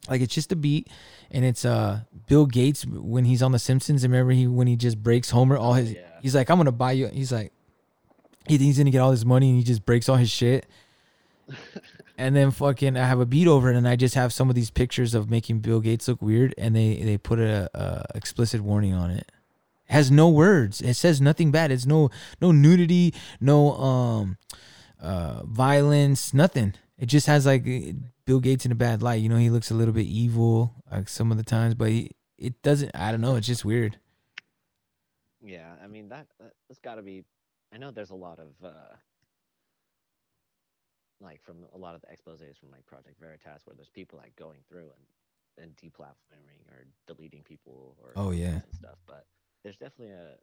[0.10, 0.90] like it's just a beat,
[1.30, 4.04] and it's uh Bill Gates when he's on The Simpsons.
[4.04, 5.96] And remember he when he just breaks Homer all his.
[6.22, 7.08] He's like, I'm gonna buy you.
[7.08, 7.54] He's like,
[8.48, 10.66] he thinks he's gonna get all his money, and he just breaks all his shit.
[12.18, 14.56] and then fucking, I have a beat over it, and I just have some of
[14.56, 18.62] these pictures of making Bill Gates look weird, and they they put a, a explicit
[18.62, 19.32] warning on it
[19.90, 20.82] has no words.
[20.82, 21.72] It says nothing bad.
[21.72, 22.10] It's no
[22.42, 24.38] no nudity, no um
[25.00, 26.74] uh violence, nothing.
[26.98, 27.66] It just has like
[28.26, 29.22] Bill Gates in a bad light.
[29.22, 32.12] You know, he looks a little bit evil like some of the times, but he,
[32.38, 32.96] it doesn't.
[32.96, 33.36] I don't know.
[33.36, 34.00] It's just weird.
[35.44, 36.28] Yeah, I mean that-
[36.68, 37.24] that's got to be.
[37.72, 38.96] I know there's a lot of uh,
[41.22, 44.36] like from a lot of the exposés from like Project Veritas where there's people like
[44.36, 45.06] going through and
[45.58, 48.60] and deplatforming or deleting people or Oh, yeah.
[48.64, 48.98] and stuff.
[49.08, 49.26] But
[49.64, 50.36] there's definitely a,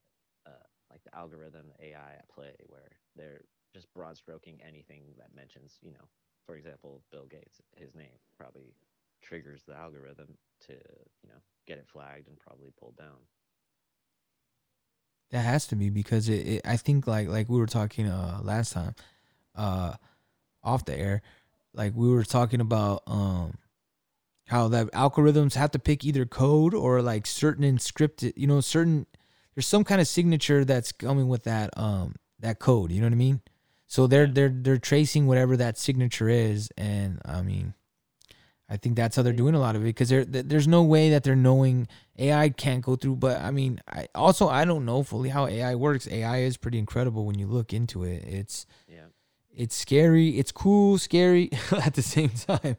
[0.47, 0.53] a
[0.91, 3.45] like the algorithm AI at play where they're
[3.75, 6.07] just broad stroking anything that mentions you know,
[6.47, 7.61] for example, Bill Gates.
[7.77, 8.75] His name probably
[9.23, 13.19] triggers the algorithm to you know get it flagged and probably pulled down.
[15.31, 18.41] That has to be because it, it I think like like we were talking uh
[18.43, 18.95] last time
[19.55, 19.95] uh
[20.65, 21.23] off the air
[21.75, 23.55] like we were talking about um
[24.49, 29.07] how that algorithms have to pick either code or like certain encrypted you know certain
[29.55, 33.13] there's some kind of signature that's coming with that um that code you know what
[33.13, 33.41] I mean
[33.87, 37.75] so they're they're they're tracing whatever that signature is and I mean
[38.73, 41.11] I think that's how they're doing a lot of it because there there's no way
[41.11, 41.89] that they're knowing
[42.19, 43.17] AI can't go through.
[43.17, 46.09] But I mean, I also I don't know fully how AI works.
[46.09, 48.25] AI is pretty incredible when you look into it.
[48.25, 49.12] It's Yeah.
[49.55, 50.39] It's scary.
[50.39, 52.77] It's cool, scary at the same time.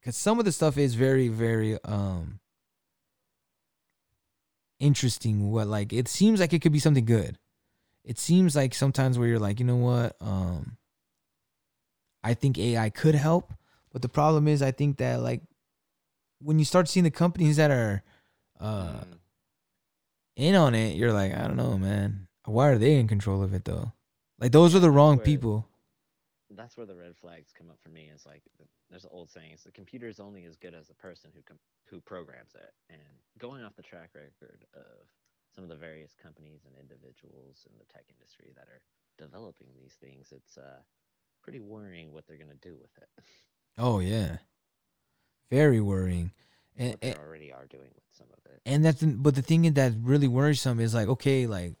[0.00, 2.40] Because some of the stuff is very very um
[4.78, 5.50] interesting.
[5.50, 7.38] What like it seems like it could be something good.
[8.04, 10.76] It seems like sometimes where you're like, you know what, um
[12.22, 13.52] I think AI could help,
[13.92, 15.42] but the problem is I think that like
[16.40, 18.02] when you start seeing the companies that are
[18.60, 19.18] uh Mm.
[20.36, 22.28] in on it, you're like, I don't know, man.
[22.44, 23.92] Why are they in control of it though?
[24.38, 25.68] Like those are the wrong where- people.
[26.50, 28.08] that's where the red flags come up for me.
[28.14, 28.42] Is like
[28.90, 31.42] there's an old saying: "Is the computer is only as good as the person who
[31.42, 31.58] com-
[31.90, 33.00] who programs it." And
[33.38, 35.06] going off the track record of
[35.54, 38.82] some of the various companies and individuals in the tech industry that are
[39.18, 40.80] developing these things, it's uh,
[41.42, 43.08] pretty worrying what they're gonna do with it.
[43.78, 44.38] Oh yeah.
[45.50, 46.32] Very worrying.
[46.76, 48.60] And, what they already are doing with some of it.
[48.66, 51.74] and that's but the thing that really worrisome is like okay like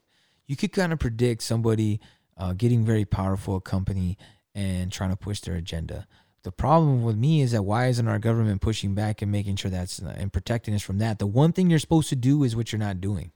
[0.46, 2.00] you could kind of predict somebody
[2.36, 4.18] uh, getting very powerful a company
[4.54, 6.06] and trying to push their agenda
[6.44, 9.70] the problem with me is that why isn't our government pushing back and making sure
[9.70, 12.54] that's uh, and protecting us from that the one thing you're supposed to do is
[12.56, 13.32] what you're not doing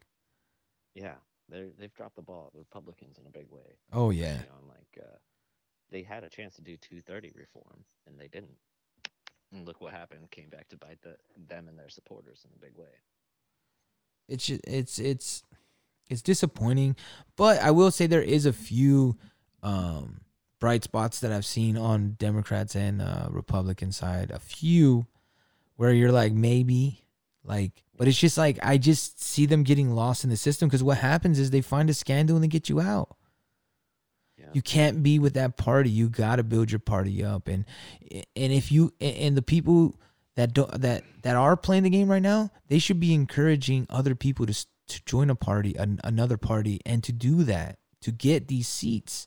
[0.95, 1.15] Yeah,
[1.49, 2.51] they they've dropped the ball.
[2.53, 3.79] The Republicans in a big way.
[3.93, 4.39] Oh, yeah.
[4.57, 5.19] On like, uh,
[5.91, 8.57] they had a chance to do 230 reform and they didn't.
[9.53, 10.31] And look what happened.
[10.31, 11.17] Came back to bite the
[11.49, 12.95] them and their supporters in a big way.
[14.29, 15.43] it's it's it's
[16.11, 16.97] it's disappointing
[17.37, 19.17] but i will say there is a few
[19.63, 20.21] um
[20.59, 24.31] bright spots that i've seen on democrats and uh republican side.
[24.31, 25.07] A few
[25.77, 27.05] where you're like maybe
[27.45, 30.83] like but it's just like i just see them getting lost in the system because
[30.83, 33.17] what happens is they find a scandal and they get you out.
[34.37, 34.47] Yeah.
[34.53, 35.91] you can't be with that party.
[35.91, 37.47] You got to build your party up.
[37.47, 37.65] And
[38.11, 39.97] and if you and the people
[40.37, 44.15] that don't that that are playing the game right now they should be encouraging other
[44.15, 48.49] people to to join a party an, another party and to do that to get
[48.49, 49.27] these seats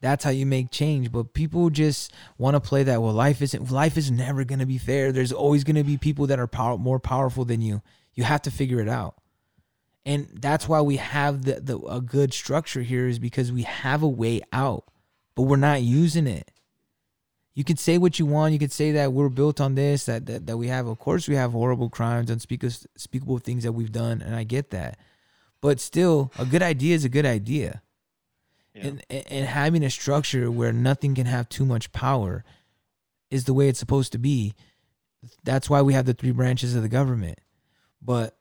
[0.00, 1.10] that's how you make change.
[1.10, 4.66] But people just want to play that well life isn't life is never going to
[4.66, 5.12] be fair.
[5.12, 7.80] There's always going to be people that are power, more powerful than you.
[8.12, 9.14] You have to figure it out.
[10.04, 14.02] And that's why we have the, the a good structure here is because we have
[14.02, 14.84] a way out
[15.34, 16.50] but we're not using it
[17.54, 18.52] you can say what you want.
[18.52, 21.28] You can say that we're built on this that that, that we have of course
[21.28, 24.98] we have horrible crimes unspeakable things that we've done and i get that.
[25.60, 27.80] But still a good idea is a good idea.
[28.74, 28.86] Yeah.
[28.88, 32.44] and, and having a structure where nothing can have too much power
[33.30, 34.54] is the way it's supposed to be.
[35.44, 37.38] That's why we have the three branches of the government.
[38.02, 38.36] But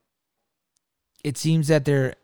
[1.23, 2.15] it seems that their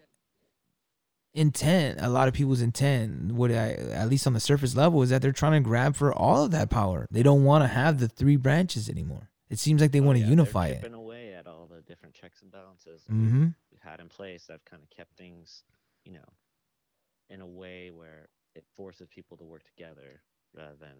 [1.33, 5.09] intent a lot of people's intent what i at least on the surface level is
[5.09, 7.99] that they're trying to grab for all of that power they don't want to have
[7.99, 11.33] the three branches anymore it seems like they Oh, want to yeah, unify it away
[11.33, 13.47] at all the different checks and balances mm-hmm.
[13.71, 15.63] we've had in place that have kind of kept things,
[16.03, 16.29] you know,
[17.29, 20.21] in a way where it forces people to work together
[20.55, 20.95] rather than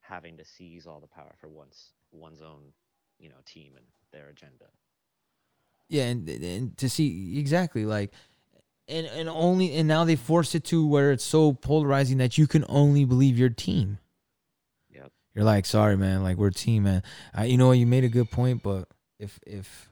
[0.00, 2.72] having to seize all the power for one's one's own,
[3.18, 4.66] you know, team and their agenda.
[5.88, 8.12] Yeah, and and to see exactly like
[8.88, 12.46] and and only and now they force it to where it's so polarizing that you
[12.46, 13.98] can only believe your team.
[14.90, 15.10] Yep.
[15.34, 17.02] You're like, sorry, man, like we're a team, man.
[17.34, 19.90] I, you know, you made a good point, but if if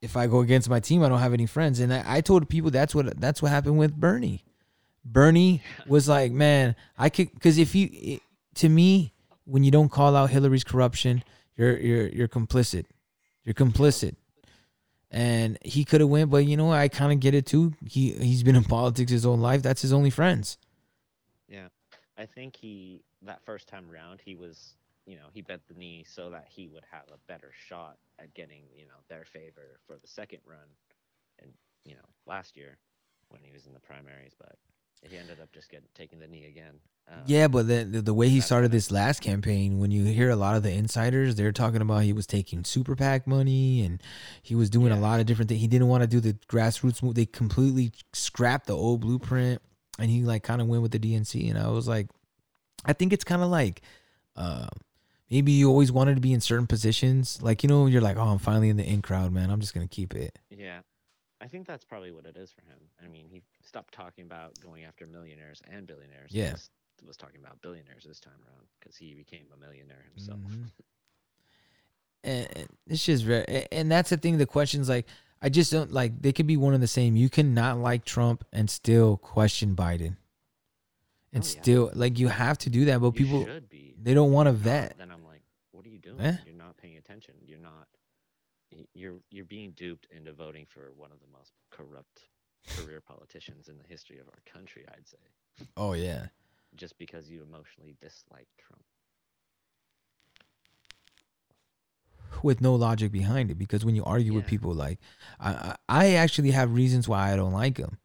[0.00, 1.80] if I go against my team, I don't have any friends.
[1.80, 4.44] And I, I told people that's what that's what happened with Bernie.
[5.04, 8.22] Bernie was like, man, I could because if you it,
[8.56, 9.12] to me,
[9.44, 11.22] when you don't call out Hillary's corruption,
[11.56, 12.86] you're you're you're complicit.
[13.44, 14.16] You're complicit.
[15.10, 16.72] And he could have went, but you know?
[16.72, 17.74] I kind of get it too.
[17.84, 19.62] He he's been in politics his whole life.
[19.62, 20.56] That's his only friends.
[21.48, 21.68] Yeah,
[22.16, 24.74] I think he that first time around he was,
[25.06, 28.32] you know, he bent the knee so that he would have a better shot at
[28.34, 30.68] getting, you know, their favor for the second run,
[31.40, 31.50] and
[31.84, 32.78] you know, last year
[33.30, 34.56] when he was in the primaries, but
[35.02, 36.74] he ended up just getting taking the knee again.
[37.08, 40.30] Um, Yeah, but the, the the way he started this last campaign, when you hear
[40.30, 44.02] a lot of the insiders, they're talking about he was taking super PAC money and
[44.42, 45.60] he was doing a lot of different things.
[45.60, 47.14] He didn't want to do the grassroots move.
[47.14, 49.60] They completely scrapped the old blueprint,
[49.98, 51.48] and he like kind of went with the DNC.
[51.50, 52.08] And I was like,
[52.84, 53.82] I think it's kind of like,
[54.36, 54.68] uh,
[55.30, 57.40] maybe you always wanted to be in certain positions.
[57.42, 59.50] Like you know, you're like, oh, I'm finally in the in crowd, man.
[59.50, 60.38] I'm just gonna keep it.
[60.50, 60.80] Yeah,
[61.40, 62.78] I think that's probably what it is for him.
[63.02, 66.30] I mean, he stopped talking about going after millionaires and billionaires.
[66.32, 66.54] Yeah.
[67.00, 70.38] He was talking about billionaires this time around because he became a millionaire himself.
[70.50, 70.70] Mhm.
[72.22, 75.06] and it's just very and that's the thing the questions like
[75.40, 78.44] i just don't like they could be one and the same you cannot like trump
[78.52, 80.16] and still question biden
[81.32, 81.62] and Oh, yeah.
[81.62, 83.94] still like you have to do that but You people should be.
[84.02, 86.20] they don't want to vet Then I'm like, what are you doing?
[86.20, 86.36] Eh?
[86.44, 87.34] You're not paying attention.
[87.46, 87.86] You're not.
[88.94, 92.26] You're you're being duped into voting for one of the most corrupt
[92.76, 94.84] career politicians in the history of our country.
[94.88, 96.26] I'd say oh yeah
[96.76, 98.84] just because you emotionally dislike Trump.
[102.42, 104.98] with no logic behind it because when you argue with people like
[105.40, 107.98] I, I I actually have reasons why i don't like him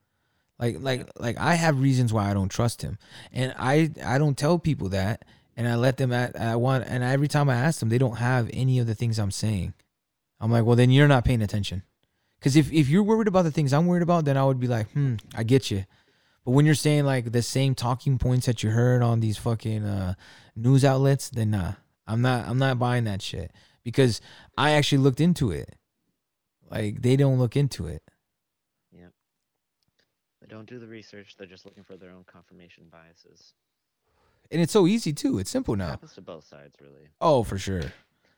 [0.60, 2.98] Like like like I have reasons why I don't trust him,
[3.34, 5.26] and I I don't tell people that,
[5.58, 8.18] and I let them at I want and every time I ask them, they don't
[8.18, 9.74] have any of the things I'm saying.
[10.40, 11.84] I'm like, well, then you're not paying attention.
[12.40, 14.68] Because if if you're worried about the things I'm worried about, then I would be
[14.68, 15.86] like, hmm, I get you.
[16.44, 19.84] But when you're saying like the same talking points that you heard on these fucking
[19.84, 20.14] uh,
[20.56, 21.74] news outlets, then nah,
[22.06, 23.52] I'm not I'm not buying that shit
[23.84, 24.22] because
[24.58, 25.76] I actually looked into it.
[26.70, 28.04] Like they don't look into it.
[28.92, 29.12] Yep.
[30.42, 31.36] They don't do the research.
[31.38, 33.54] They're just looking for their own confirmation biases.
[34.52, 35.40] And it's so easy too.
[35.40, 35.90] It's simple now.
[35.90, 37.10] happens to both sides, really.
[37.20, 37.92] Oh, for sure.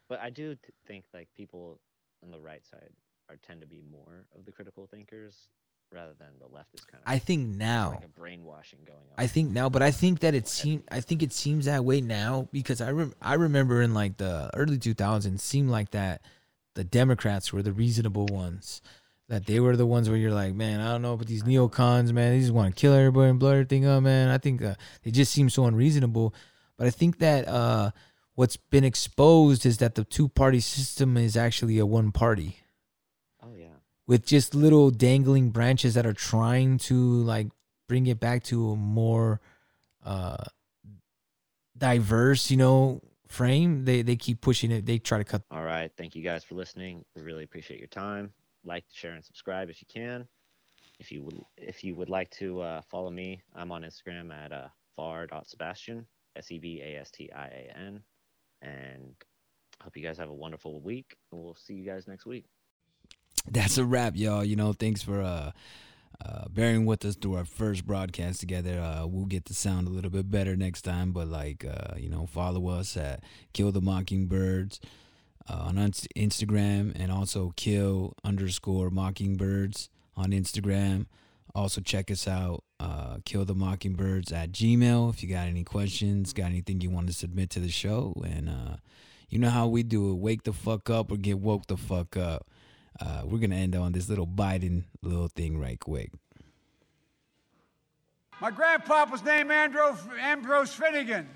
[0.09, 1.79] But I do t- think like people
[2.23, 2.91] on the right side
[3.29, 5.49] are tend to be more of the critical thinkers
[5.91, 7.11] rather than the left is kind of.
[7.11, 7.91] I think now.
[7.91, 9.15] like a brainwashing going on.
[9.17, 12.01] I think now, but I think that it seems I think it seems that way
[12.01, 16.21] now because I rem- I remember in like the early 2000s seemed like that
[16.75, 18.81] the Democrats were the reasonable ones.
[19.29, 22.13] That they were the ones where you're like, man, I don't know, but these neocons,
[22.13, 24.29] man, they just want to kill everybody and blow everything up, man.
[24.29, 26.33] I think uh, they just seem so unreasonable.
[26.77, 27.91] But I think that uh,
[28.37, 32.59] what's been exposed is that the two party system is actually a one party
[33.41, 33.77] oh yeah.
[34.05, 37.47] with just little dangling branches that are trying to like
[37.87, 39.41] bring it back to a more
[40.05, 40.37] uh
[41.75, 45.91] diverse you know frame they they keep pushing it they try to cut All right.
[45.97, 47.03] Thank you guys for listening.
[47.15, 48.31] We really appreciate your time.
[48.63, 50.27] Like, share, and subscribe if you can.
[50.99, 54.51] If you would, if you would like to uh, follow me, I'm on Instagram at
[54.51, 58.01] uh, far.sebastian, S E B A S T I A N.
[58.61, 59.15] And
[59.81, 61.15] hope you guys have a wonderful week.
[61.31, 62.45] And we'll see you guys next week.
[63.51, 65.51] that's a wrap y'all you know thanks for uh
[66.25, 68.79] uh, bearing with us through our first broadcast together.
[68.79, 72.09] Uh, we'll get the sound a little bit better next time, but like, uh, you
[72.09, 74.79] know, follow us at Kill the Mockingbirds
[75.47, 81.05] uh, on Instagram and also Kill underscore Mockingbirds on Instagram.
[81.53, 86.33] Also, check us out, uh, Kill the Mockingbirds at Gmail if you got any questions,
[86.33, 88.13] got anything you want to submit to the show.
[88.25, 88.77] And uh,
[89.29, 92.15] you know how we do it wake the fuck up or get woke the fuck
[92.15, 92.47] up.
[92.99, 96.11] Uh, we're to end on this little Biden little thing right quick.
[98.39, 101.27] My grandpop was named Andro, Ambrose Finnegan.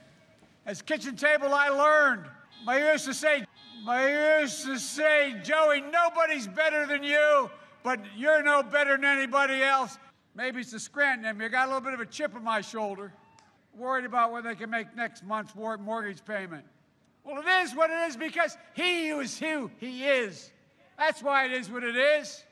[0.68, 2.26] At kitchen table, I learned.
[2.64, 3.44] my used to say,
[3.84, 7.50] my used to say, Joey, nobody's better than you,
[7.84, 9.98] but you're no better than anybody else.
[10.36, 11.46] Maybe it's the Scranton in me.
[11.46, 13.12] I got a little bit of a chip on my shoulder.
[13.76, 16.66] Worried about when they can make next month's mortgage payment.
[17.24, 20.52] Well, it is what it is because he is who he is.
[20.98, 22.44] That's why it is what it is.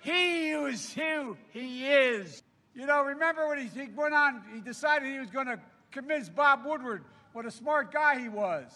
[0.00, 2.42] He is who he is.
[2.74, 5.58] You know, remember when he, he went on, he decided he was going to
[5.90, 8.70] convince Bob Woodward what a smart guy he was.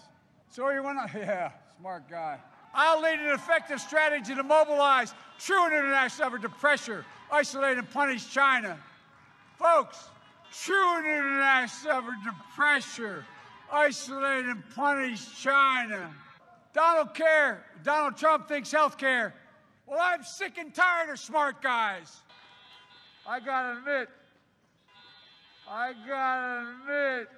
[0.51, 2.39] So he went on, yeah, smart guy.
[2.73, 8.31] I'll lead an effective strategy to mobilize true international effort to pressure, isolate, and punish
[8.31, 8.79] China.
[9.59, 10.09] Folks,
[10.53, 13.25] true international effort to pressure,
[13.73, 16.11] isolate, and punish China.
[16.73, 17.65] Donald care.
[17.83, 19.35] Donald Trump thinks health care.
[19.87, 22.21] Well, I'm sick and tired of smart guys.
[23.27, 24.09] I gotta admit,
[25.69, 27.29] I gotta admit,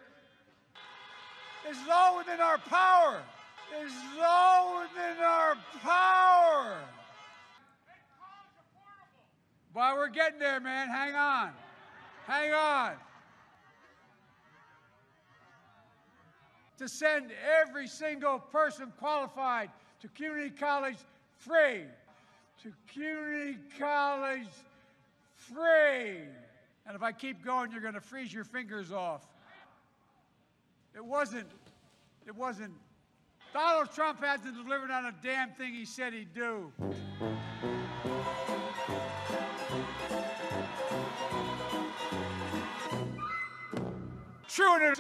[1.71, 3.23] is all within our power.
[3.83, 6.77] Is all within our power.
[9.75, 10.89] But we're getting there, man.
[10.89, 11.51] Hang on.
[12.27, 12.93] Hang on.
[16.79, 19.71] To send every single person qualified
[20.01, 20.97] to community college
[21.39, 21.85] free.
[22.63, 24.49] To community college
[25.37, 26.19] free.
[26.87, 29.23] And if I keep going, you're going to freeze your fingers off.
[30.95, 31.49] It wasn't,
[32.27, 32.73] it wasn't.
[33.53, 36.73] Donald Trump hasn't delivered on a damn thing he said he'd do.
[44.55, 44.95] True